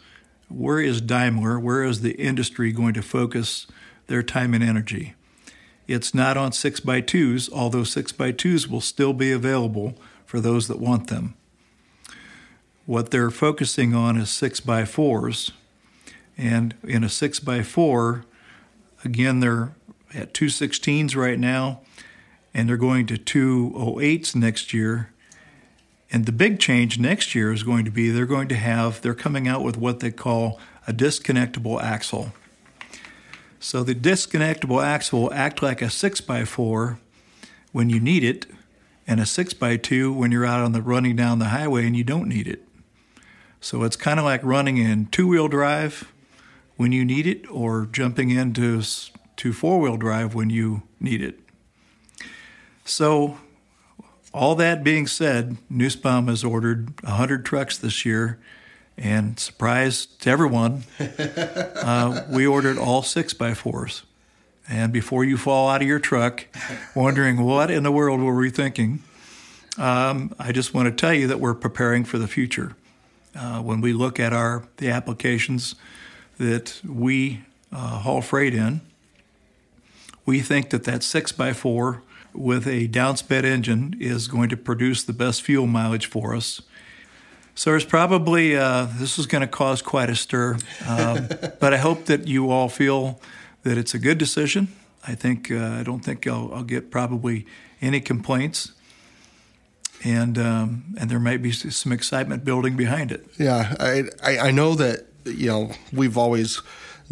[0.49, 3.67] where is Daimler, where is the industry going to focus
[4.07, 5.15] their time and energy?
[5.87, 10.41] It's not on six by twos, although six by twos will still be available for
[10.41, 11.35] those that want them.
[12.87, 15.53] What they're focusing on is six by fours.
[16.39, 18.25] And in a six by four,
[19.05, 19.73] again, they're
[20.15, 21.81] at 216s right now,
[22.55, 25.13] and they're going to 208s next year.
[26.11, 29.15] And the big change next year is going to be they're going to have, they're
[29.15, 32.33] coming out with what they call a disconnectable axle.
[33.61, 36.99] So the disconnectable axle will act like a 6 by 4
[37.73, 38.47] when you need it,
[39.07, 41.97] and a 6 by 2 when you're out on the running down the highway and
[41.97, 42.63] you don't need it.
[43.61, 46.11] So it's kind of like running in two-wheel drive
[46.79, 48.81] when you need it or jumping into
[49.37, 51.39] to four-wheel drive when you need it.
[52.85, 53.37] So
[54.33, 58.39] all that being said, Nussbaum has ordered 100 trucks this year,
[58.97, 64.05] and surprise to everyone, uh, we ordered all six by fours.
[64.69, 66.47] And before you fall out of your truck
[66.95, 69.03] wondering what in the world were we thinking,
[69.79, 72.77] um, I just want to tell you that we're preparing for the future.
[73.35, 75.75] Uh, when we look at our the applications
[76.39, 78.81] that we uh, haul freight in,
[80.25, 85.03] we think that that six by four with a downsped engine is going to produce
[85.03, 86.63] the best fuel mileage for us.
[87.55, 91.29] So it's probably uh, this is going to cause quite a stir, um,
[91.61, 93.21] but I hope that you all feel
[93.65, 94.69] that it's a good decision.
[95.07, 97.47] I think uh, I don't think I'll, I'll, get probably
[97.81, 98.73] any complaints,
[100.05, 103.27] and um, and there might be some excitement building behind it.
[103.39, 106.63] Yeah, I I, I know that you know we've always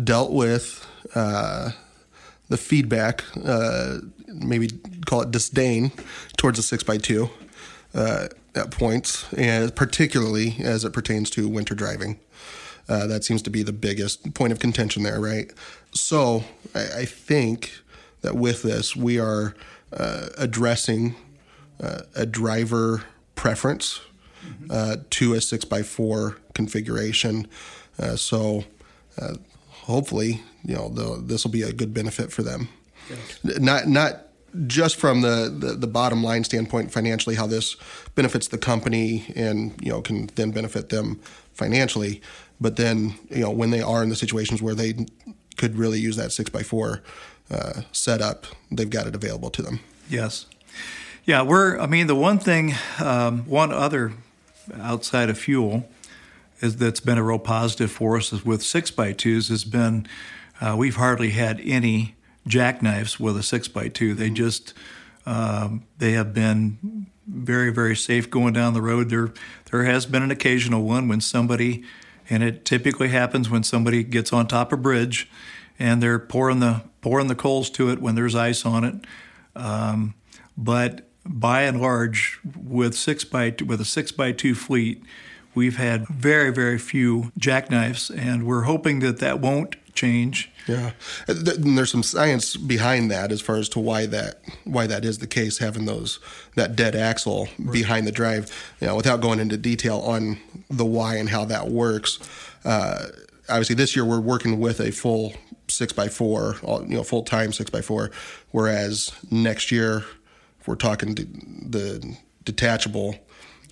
[0.03, 1.71] dealt with uh,
[2.49, 4.69] the feedback, uh, maybe
[5.07, 5.93] call it disdain
[6.37, 7.31] towards a six by two
[7.95, 12.19] uh, at points, and particularly as it pertains to winter driving.
[12.89, 15.53] Uh, that seems to be the biggest point of contention there, right?
[15.93, 16.45] So
[16.75, 17.73] I, I think
[18.21, 19.55] that with this, we are
[19.93, 21.17] uh, addressing
[21.83, 23.03] uh, a driver
[23.35, 24.01] preference
[24.47, 25.03] mm-hmm.
[25.11, 27.47] to a six by four configuration.
[27.99, 28.65] Uh, so
[29.21, 29.35] uh,
[29.71, 30.89] hopefully, you know,
[31.19, 32.69] this will be a good benefit for them.
[33.09, 33.61] Yes.
[33.61, 34.23] Not not
[34.67, 37.77] just from the, the, the bottom line standpoint financially, how this
[38.15, 41.21] benefits the company and you know can then benefit them
[41.53, 42.23] financially,
[42.61, 44.95] but then you know when they are in the situations where they
[45.57, 47.03] could really use that six by four
[47.51, 49.81] uh, setup, they've got it available to them.
[50.09, 50.47] Yes.
[51.25, 51.79] Yeah, we're.
[51.79, 54.13] I mean, the one thing, um, one other
[54.81, 55.89] outside of fuel,
[56.61, 60.07] is that's been a real positive for us is with six by twos has been
[60.61, 62.15] uh, we've hardly had any
[62.47, 64.15] jackknives with a six by two.
[64.15, 64.73] They just
[65.25, 69.11] um, they have been very very safe going down the road.
[69.11, 69.33] There
[69.71, 71.85] there has been an occasional one when somebody,
[72.31, 75.29] and it typically happens when somebody gets on top of a bridge,
[75.79, 78.95] and they're pouring the pouring the coals to it when there's ice on it.
[79.55, 80.15] Um,
[80.57, 85.03] but by and large, with six by with a six by two fleet,
[85.55, 90.51] we've had very very few jackknives, and we're hoping that that won't change.
[90.69, 90.93] Yeah,
[91.27, 95.19] and there's some science behind that as far as to why that why that is
[95.19, 95.59] the case.
[95.59, 96.19] Having those
[96.55, 97.73] that dead axle right.
[97.73, 98.51] behind the drive,
[98.81, 100.39] you know, without going into detail on
[100.71, 102.19] the why and how that works.
[102.65, 103.07] Uh,
[103.49, 105.35] obviously, this year we're working with a full
[105.69, 108.11] six by four, you know, full time six by four,
[108.51, 110.05] whereas next year
[110.67, 113.15] if we're talking the detachable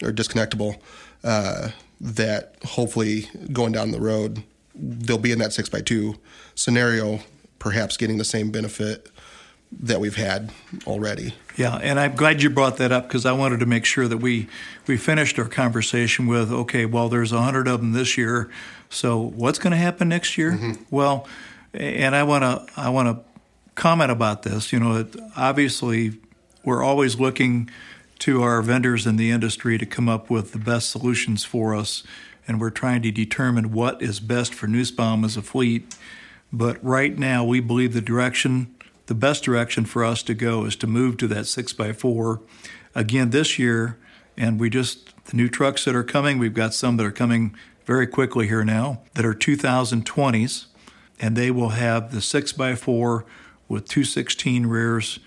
[0.00, 0.78] or disconnectable,
[1.24, 1.70] uh,
[2.00, 6.16] that hopefully going down the road they'll be in that six by two
[6.54, 7.20] scenario,
[7.58, 9.10] perhaps getting the same benefit
[9.72, 10.52] that we've had
[10.86, 11.34] already.
[11.56, 14.18] Yeah, and I'm glad you brought that up because I wanted to make sure that
[14.18, 14.48] we
[14.86, 18.50] we finished our conversation with okay, well, there's a hundred of them this year,
[18.88, 20.52] so what's going to happen next year?
[20.52, 20.82] Mm-hmm.
[20.90, 21.26] Well,
[21.72, 23.24] and I want to I want to
[23.74, 24.72] comment about this.
[24.72, 26.18] You know, obviously,
[26.64, 27.70] we're always looking
[28.20, 32.02] to our vendors in the industry to come up with the best solutions for us
[32.46, 35.94] and we're trying to determine what is best for Nussbaum as a fleet.
[36.52, 38.74] But right now, we believe the direction,
[39.06, 42.40] the best direction for us to go is to move to that 6x4
[42.94, 43.98] again this year.
[44.36, 47.54] And we just, the new trucks that are coming, we've got some that are coming
[47.86, 50.66] very quickly here now that are 2020s,
[51.20, 53.24] and they will have the 6x4
[53.68, 55.18] with 216 rears.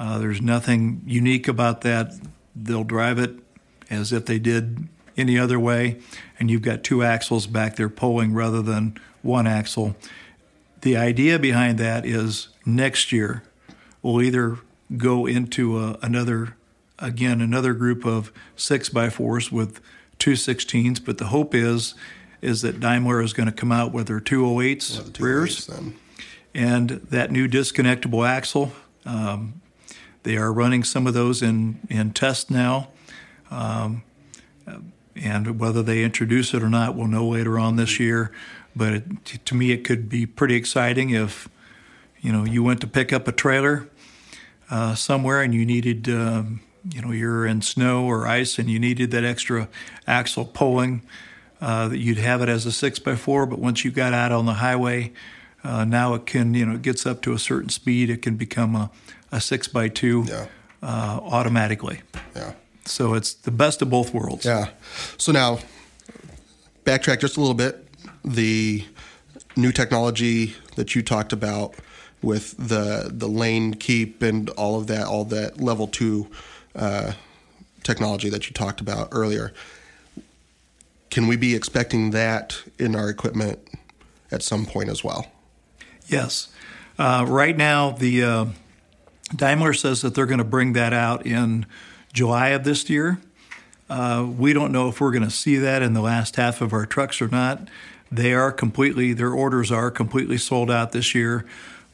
[0.00, 2.14] Uh, there's nothing unique about that.
[2.56, 3.34] They'll drive it
[3.90, 6.00] as if they did any other way,
[6.38, 9.94] and you've got two axles back there pulling rather than one axle.
[10.80, 13.42] The idea behind that is next year
[14.00, 14.56] we'll either
[14.96, 16.56] go into a, another,
[16.98, 19.82] again, another group of six by fours with
[20.18, 21.94] two 16s, but the hope is
[22.40, 25.70] is that Daimler is going to come out with their 208s yeah, the rears
[26.54, 28.72] and that new disconnectable axle.
[29.04, 29.59] Um,
[30.22, 32.88] they are running some of those in, in test now.
[33.50, 34.02] Um,
[35.16, 38.32] and whether they introduce it or not, we'll know later on this year.
[38.74, 41.48] But it, to me, it could be pretty exciting if
[42.20, 43.88] you know you went to pick up a trailer
[44.70, 48.78] uh, somewhere and you needed, um, you know, you're in snow or ice and you
[48.78, 49.68] needed that extra
[50.06, 51.02] axle pulling.
[51.60, 54.32] Uh, that you'd have it as a six by four, but once you got out
[54.32, 55.12] on the highway,
[55.62, 58.08] uh, now it can, you know, it gets up to a certain speed.
[58.08, 58.90] It can become a,
[59.32, 60.46] a six by two yeah.
[60.82, 62.00] Uh, automatically.
[62.34, 62.54] Yeah.
[62.86, 64.46] So it's the best of both worlds.
[64.46, 64.70] Yeah.
[65.18, 65.58] So now,
[66.84, 67.86] backtrack just a little bit.
[68.24, 68.84] The
[69.56, 71.74] new technology that you talked about
[72.22, 76.28] with the the lane keep and all of that, all that level two
[76.74, 77.12] uh,
[77.82, 79.52] technology that you talked about earlier.
[81.10, 83.58] Can we be expecting that in our equipment
[84.30, 85.26] at some point as well?
[86.06, 86.48] Yes.
[86.98, 88.44] Uh, right now, the uh,
[89.34, 91.66] Daimler says that they're going to bring that out in
[92.12, 93.20] July of this year.
[93.88, 96.72] Uh, we don't know if we're going to see that in the last half of
[96.72, 97.68] our trucks or not.
[98.10, 101.44] They are completely, their orders are completely sold out this year,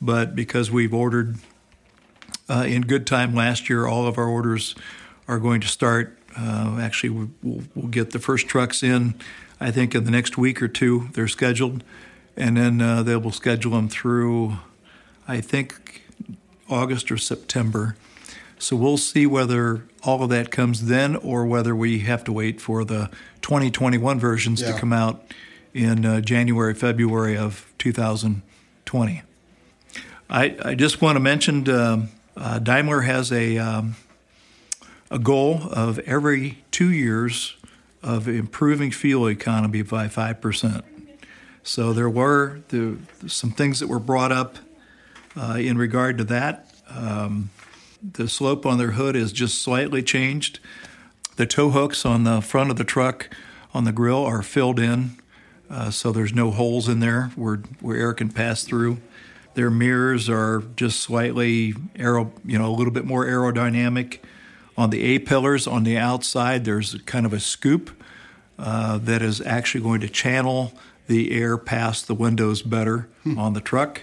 [0.00, 1.36] but because we've ordered
[2.48, 4.74] uh, in good time last year, all of our orders
[5.28, 6.16] are going to start.
[6.38, 9.14] Uh, actually, we'll, we'll, get the first trucks in,
[9.60, 11.08] I think, in the next week or two.
[11.12, 11.82] They're scheduled,
[12.36, 14.58] and then uh, they will schedule them through,
[15.26, 16.02] I think,
[16.68, 17.96] August or September.
[18.58, 22.60] So we'll see whether all of that comes then or whether we have to wait
[22.60, 23.10] for the
[23.42, 24.72] 2021 versions yeah.
[24.72, 25.22] to come out
[25.74, 29.22] in uh, January, February of 2020.
[30.28, 32.06] I, I just want to mention uh,
[32.36, 33.96] uh, Daimler has a, um,
[35.10, 37.56] a goal of every two years
[38.02, 40.82] of improving fuel economy by 5%.
[41.62, 44.58] So there were the, some things that were brought up
[45.36, 46.72] uh, in regard to that.
[46.88, 47.50] Um,
[48.02, 50.60] the slope on their hood is just slightly changed.
[51.36, 53.28] The tow hooks on the front of the truck
[53.74, 55.16] on the grill are filled in.
[55.68, 58.98] uh, so there's no holes in there where where air can pass through.
[59.54, 64.18] Their mirrors are just slightly aero, you know, a little bit more aerodynamic.
[64.76, 68.02] On the A pillars on the outside, there's kind of a scoop
[68.58, 70.72] uh, that is actually going to channel
[71.06, 73.38] the air past the windows better hmm.
[73.38, 74.02] on the truck.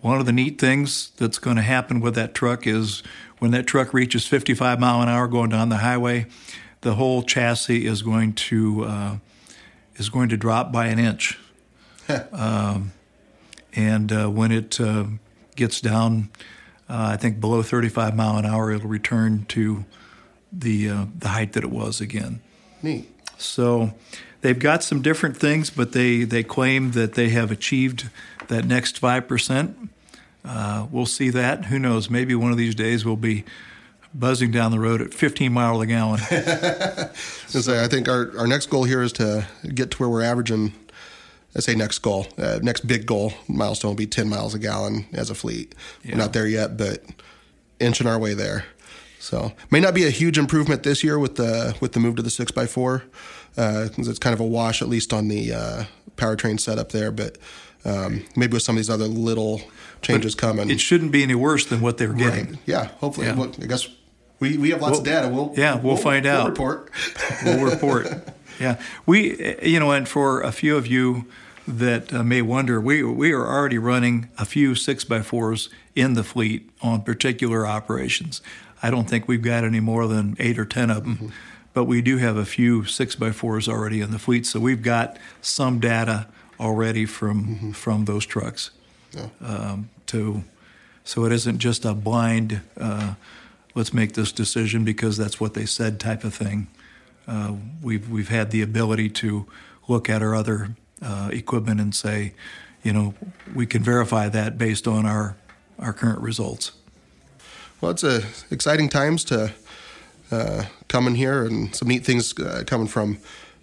[0.00, 3.02] One of the neat things that's going to happen with that truck is
[3.38, 6.26] when that truck reaches 55 mile an hour going down the highway,
[6.82, 9.16] the whole chassis is going to uh,
[9.96, 11.38] is going to drop by an inch.
[12.32, 12.92] um,
[13.74, 15.04] and uh, when it uh,
[15.56, 16.30] gets down,
[16.88, 19.84] uh, I think below 35 mile an hour, it'll return to
[20.52, 22.40] the uh, the height that it was again.
[22.82, 23.12] Neat.
[23.36, 23.94] So
[24.40, 28.08] they've got some different things, but they they claim that they have achieved
[28.48, 29.76] that next five percent.
[30.44, 31.66] Uh, we'll see that.
[31.66, 32.08] Who knows?
[32.08, 33.44] Maybe one of these days we'll be
[34.14, 36.18] buzzing down the road at 15 miles a gallon.
[37.48, 40.72] so, I think our, our next goal here is to get to where we're averaging
[41.56, 45.06] I say next goal, uh, next big goal milestone will be 10 miles a gallon
[45.12, 45.74] as a fleet.
[46.04, 46.12] Yeah.
[46.12, 47.02] We're not there yet, but
[47.80, 48.64] inching our way there.
[49.18, 52.22] So may not be a huge improvement this year with the with the move to
[52.22, 53.02] the six x four,
[53.56, 55.84] because uh, it's kind of a wash at least on the uh,
[56.16, 57.10] powertrain setup there.
[57.10, 57.36] But
[57.84, 59.62] um, maybe with some of these other little
[60.02, 62.50] changes but coming, it shouldn't be any worse than what they were getting.
[62.50, 62.58] Right.
[62.66, 63.26] Yeah, hopefully.
[63.26, 63.36] Yeah.
[63.36, 63.88] Well, I guess
[64.40, 65.28] we, we have lots we'll, of data.
[65.28, 66.50] We'll yeah, we'll, we'll find we'll out.
[66.50, 66.90] Report.
[67.44, 68.08] we'll report.
[68.60, 71.26] Yeah, we you know, and for a few of you
[71.68, 76.14] that uh, may wonder, we we are already running a few six by fours in
[76.14, 78.42] the fleet on particular operations.
[78.82, 81.28] I don't think we've got any more than eight or ten of them, mm-hmm.
[81.72, 84.44] but we do have a few six by fours already in the fleet.
[84.44, 86.26] So we've got some data
[86.60, 87.70] already from mm-hmm.
[87.72, 88.70] from those trucks.
[89.12, 89.28] Yeah.
[89.40, 90.44] Um, to
[91.04, 92.60] so it isn't just a blind.
[92.78, 93.14] Uh,
[93.74, 96.66] let's make this decision because that's what they said type of thing.
[97.26, 99.46] Uh, we've we've had the ability to
[99.86, 102.34] look at our other uh, equipment and say,
[102.82, 103.14] you know,
[103.54, 105.36] we can verify that based on our
[105.78, 106.72] our current results.
[107.80, 109.52] Well, it's a exciting times to
[110.30, 113.18] uh, come in here and some neat things uh, coming from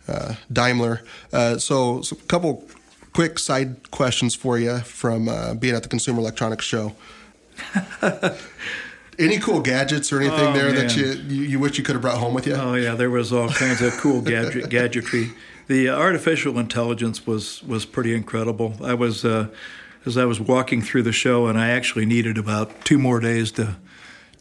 [0.08, 1.04] uh, Daimler.
[1.34, 2.64] Uh, so, so, a couple
[3.16, 5.26] quick side questions for you from
[5.58, 6.94] being at the Consumer Electronics Show.
[9.18, 10.76] Any cool gadgets or anything oh, there man.
[10.76, 12.54] that you, you, you wish you could have brought home with you?
[12.54, 15.32] Oh yeah, there was all kinds of cool gadget gadgetry.
[15.68, 18.74] The artificial intelligence was was pretty incredible.
[18.84, 19.48] I was uh,
[20.06, 23.54] as I was walking through the show, and I actually needed about two more days
[23.54, 23.78] to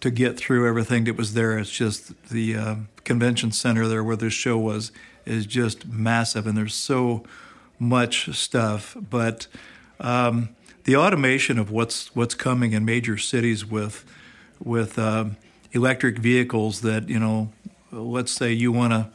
[0.00, 1.56] to get through everything that was there.
[1.56, 4.90] It's just the uh, convention center there where this show was
[5.24, 7.22] is just massive, and there's so
[7.78, 8.96] much stuff.
[8.98, 9.46] But
[10.00, 10.50] um,
[10.84, 14.04] the automation of what's what's coming in major cities with
[14.62, 15.26] with uh,
[15.72, 17.52] electric vehicles that you know,
[17.90, 19.10] let's say you want to.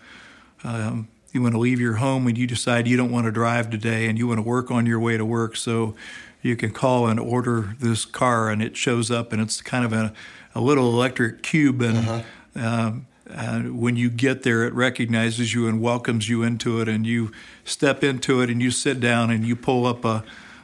[0.62, 3.70] Um, you want to leave your home and you decide you don't want to drive
[3.70, 5.96] today and you want to work on your way to work so
[6.42, 9.94] you can call and order this car and it shows up and it's kind of
[9.94, 10.14] a,
[10.56, 12.22] a little electric cube and uh-huh.
[12.56, 17.06] um, and when you get there, it recognizes you and welcomes you into it, and
[17.06, 17.32] you
[17.64, 20.24] step into it, and you sit down, and you pull up a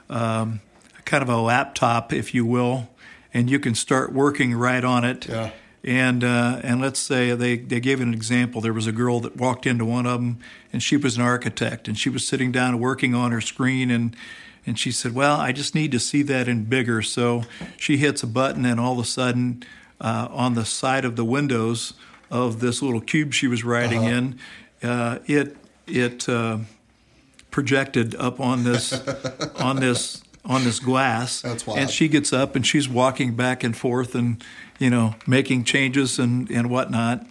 [0.10, 0.62] um,
[1.06, 2.90] kind of a laptop, if you will,
[3.34, 5.28] and you can start working right on it.
[5.28, 5.52] Yeah.
[5.84, 8.60] And uh, and let's say they, they gave an example.
[8.60, 10.40] There was a girl that walked into one of them,
[10.74, 14.16] and she was an architect, and she was sitting down working on her screen, and
[14.66, 17.44] and she said, "Well, I just need to see that in bigger." So
[17.78, 19.62] she hits a button, and all of a sudden,
[20.02, 21.94] uh, on the side of the windows
[22.30, 24.10] of this little cube she was riding uh-huh.
[24.10, 24.40] in,
[24.84, 25.58] uh, it
[25.88, 26.60] it uh,
[27.52, 28.94] projected up on this
[29.60, 31.42] on this on this glass.
[31.42, 31.80] That's wild.
[31.80, 34.44] And she gets up and she's walking back and forth and,
[34.80, 37.26] you know, making changes and, and whatnot.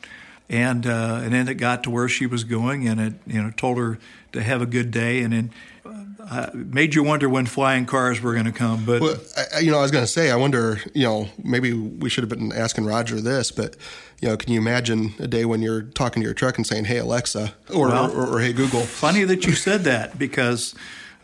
[0.48, 3.50] And uh, and then it got to where she was going, and it you know
[3.50, 3.98] told her
[4.32, 5.50] to have a good day, and then
[5.86, 8.84] uh, made you wonder when flying cars were going to come.
[8.84, 9.16] But well,
[9.54, 12.22] I, you know, I was going to say, I wonder, you know, maybe we should
[12.22, 13.76] have been asking Roger this, but
[14.20, 16.86] you know, can you imagine a day when you're talking to your truck and saying,
[16.86, 18.80] "Hey Alexa," or well, or, or, or, "Hey Google"?
[18.80, 20.74] Funny that you said that because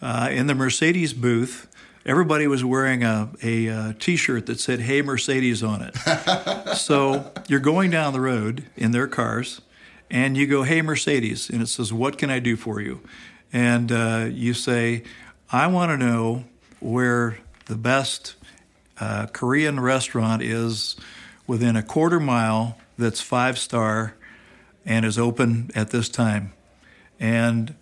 [0.02, 1.66] uh, in the Mercedes booth
[2.06, 5.94] everybody was wearing a, a, a uh, t-shirt that said hey mercedes on it
[6.76, 9.60] so you're going down the road in their cars
[10.10, 13.00] and you go hey mercedes and it says what can i do for you
[13.52, 15.02] and uh, you say
[15.50, 16.44] i want to know
[16.80, 18.34] where the best
[19.00, 20.96] uh, korean restaurant is
[21.46, 24.14] within a quarter mile that's five star
[24.84, 26.52] and is open at this time
[27.18, 27.74] and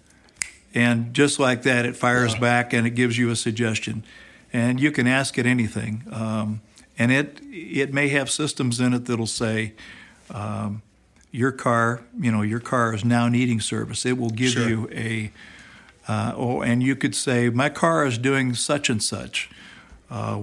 [0.74, 2.40] and just like that, it fires yeah.
[2.40, 4.04] back and it gives you a suggestion.
[4.52, 6.04] And you can ask it anything.
[6.10, 6.60] Um,
[6.98, 9.74] and it it may have systems in it that'll say,
[10.30, 10.82] um,
[11.30, 14.04] your car, you know, your car is now needing service.
[14.04, 14.68] It will give sure.
[14.68, 15.30] you a
[16.08, 19.50] Uh, or, and you could say, My car is doing such and such.
[20.10, 20.40] Uh,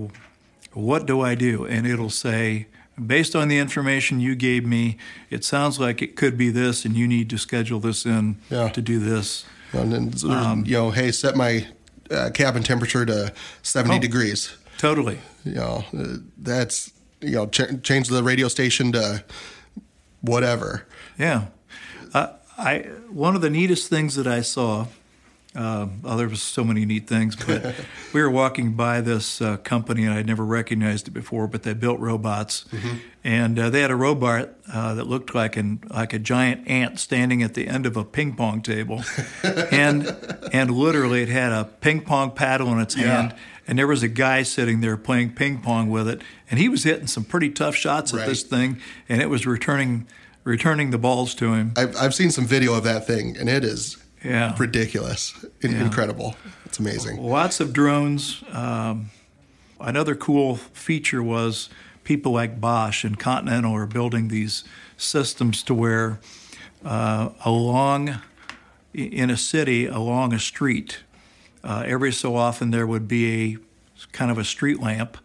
[0.74, 1.66] what do I do?
[1.66, 2.68] And it'll say,
[3.04, 4.98] Based on the information you gave me,
[5.30, 8.70] it sounds like it could be this, and you need to schedule this in Yeah.
[8.70, 9.44] to do this.
[9.74, 11.68] And then, there's, you know, hey, set my
[12.12, 14.00] uh, cabin temperature to 70 Oh.
[14.00, 14.56] degrees.
[14.78, 15.20] Totally.
[15.44, 19.24] You know, uh, that's, you know, ch- change the radio station to
[20.22, 20.86] whatever.
[21.18, 21.46] Yeah.
[22.14, 24.86] Uh, I one of the neatest things that I saw.
[25.56, 27.74] Uh, oh, there was so many neat things, but
[28.14, 31.48] we were walking by this uh, company and I'd never recognized it before.
[31.48, 32.66] But they built robots,
[33.24, 37.00] and uh, they had a robot uh, that looked like an like a giant ant
[37.00, 39.04] standing at the end of a ping pong table,
[39.44, 40.16] and
[40.52, 43.34] and literally it had a ping pong paddle in its hand,
[43.68, 46.84] and there was a guy sitting there playing ping pong with it, and he was
[46.84, 50.06] hitting some pretty tough shots at this thing, and it was returning
[50.44, 51.74] returning the balls to him.
[51.76, 54.56] I've, I've seen some video of that thing, and it is Yeah.
[54.58, 55.84] ridiculous, In- Yeah.
[55.86, 56.36] incredible.
[56.66, 57.22] It's amazing.
[57.22, 58.44] Lots of drones.
[58.52, 59.12] Um,
[59.80, 61.70] another cool feature was
[62.04, 64.64] people like Bosch and Continental are building these
[64.98, 66.20] systems to where
[66.84, 68.20] uh, along
[68.94, 71.00] in a city, along a street,
[71.64, 73.58] uh, every so often there would be a
[74.12, 75.18] kind of a street lamp,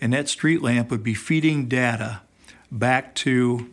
[0.00, 2.20] and that street lamp would be feeding data
[2.70, 3.68] back to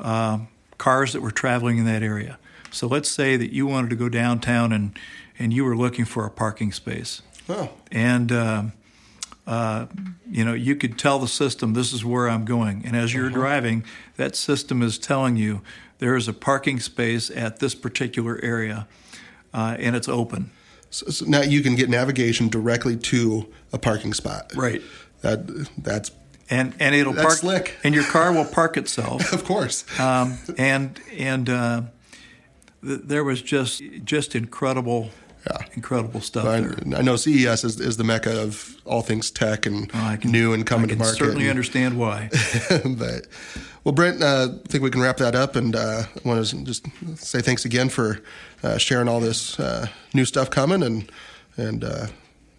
[0.00, 0.38] uh,
[0.78, 2.38] cars that were traveling in that area.
[2.70, 4.98] So let's say that you wanted to go downtown and,
[5.38, 7.22] and you were looking for a parking space.
[7.48, 8.62] Oh, And, uh,
[9.46, 9.86] uh,
[10.30, 12.82] you know, you could tell the system, this is where I'm going.
[12.84, 13.82] And as you're driving,
[14.16, 15.62] that system is telling you
[15.98, 18.86] there is a parking space at this particular area
[19.54, 20.50] uh, and it's open.
[20.90, 24.52] so, so now you can get navigation directly to a parking spot.
[24.54, 24.82] Right.
[25.22, 25.46] That
[25.78, 26.10] that's
[26.50, 27.76] And, and it'll park, slick.
[27.82, 29.32] and your car will park itself.
[29.32, 29.86] of course.
[29.98, 31.82] um, and and uh,
[32.82, 35.10] there was just just incredible,
[35.46, 35.58] Yeah.
[35.74, 36.76] incredible stuff I, there.
[36.96, 40.52] I know CES is, is the mecca of all things tech and Oh, can- new
[40.52, 41.18] and coming I can to market.
[41.18, 42.30] certainly and- understand why.
[42.84, 43.26] but
[43.84, 46.64] well, Brent, uh, I think we can wrap that up, and uh, I want to
[46.64, 48.20] just say thanks again for
[48.62, 51.10] uh, sharing all this uh, new stuff coming, and
[51.56, 52.06] and uh,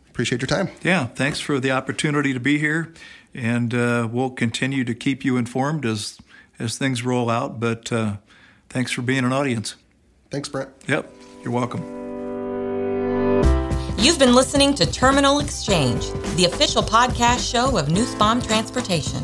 [0.09, 0.69] appreciate your time.
[0.81, 2.93] Yeah, thanks for the opportunity to be here,
[3.33, 6.17] and uh, we'll continue to keep you informed as
[6.57, 7.59] as things roll out.
[7.59, 8.17] But uh,
[8.69, 9.75] thanks for being an audience.
[10.31, 10.69] Thanks, Brent.
[10.87, 11.11] Yep,
[11.43, 11.81] you're welcome.
[13.97, 19.23] You've been listening to Terminal Exchange, the official podcast show of Nussbaum Transportation.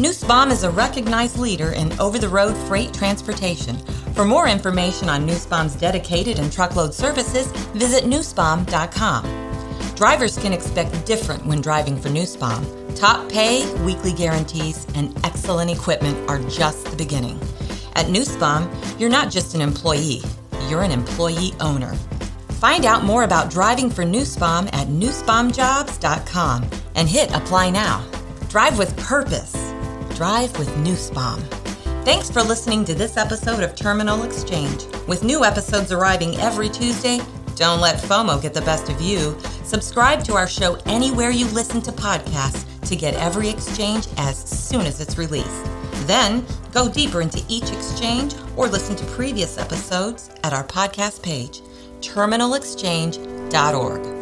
[0.00, 3.76] Nussbaum is a recognized leader in over the road freight transportation.
[4.14, 9.24] For more information on Nussbaum's dedicated and truckload services, visit nussbaum.com.
[9.94, 12.66] Drivers can expect different when driving for Nussbaum.
[12.96, 17.38] Top pay, weekly guarantees, and excellent equipment are just the beginning.
[17.94, 20.22] At Nussbaum, you're not just an employee,
[20.68, 21.94] you're an employee owner.
[22.60, 28.08] Find out more about driving for Nussbaum at nussbaumjobs.com and hit apply now.
[28.48, 29.52] Drive with purpose.
[30.14, 31.40] Drive with Nussbaum.
[32.04, 34.84] Thanks for listening to this episode of Terminal Exchange.
[35.06, 37.20] With new episodes arriving every Tuesday,
[37.56, 39.36] don't let FOMO get the best of you.
[39.64, 44.82] Subscribe to our show anywhere you listen to podcasts to get every exchange as soon
[44.82, 45.66] as it's released.
[46.02, 51.60] Then go deeper into each exchange or listen to previous episodes at our podcast page,
[52.00, 54.21] terminalexchange.org.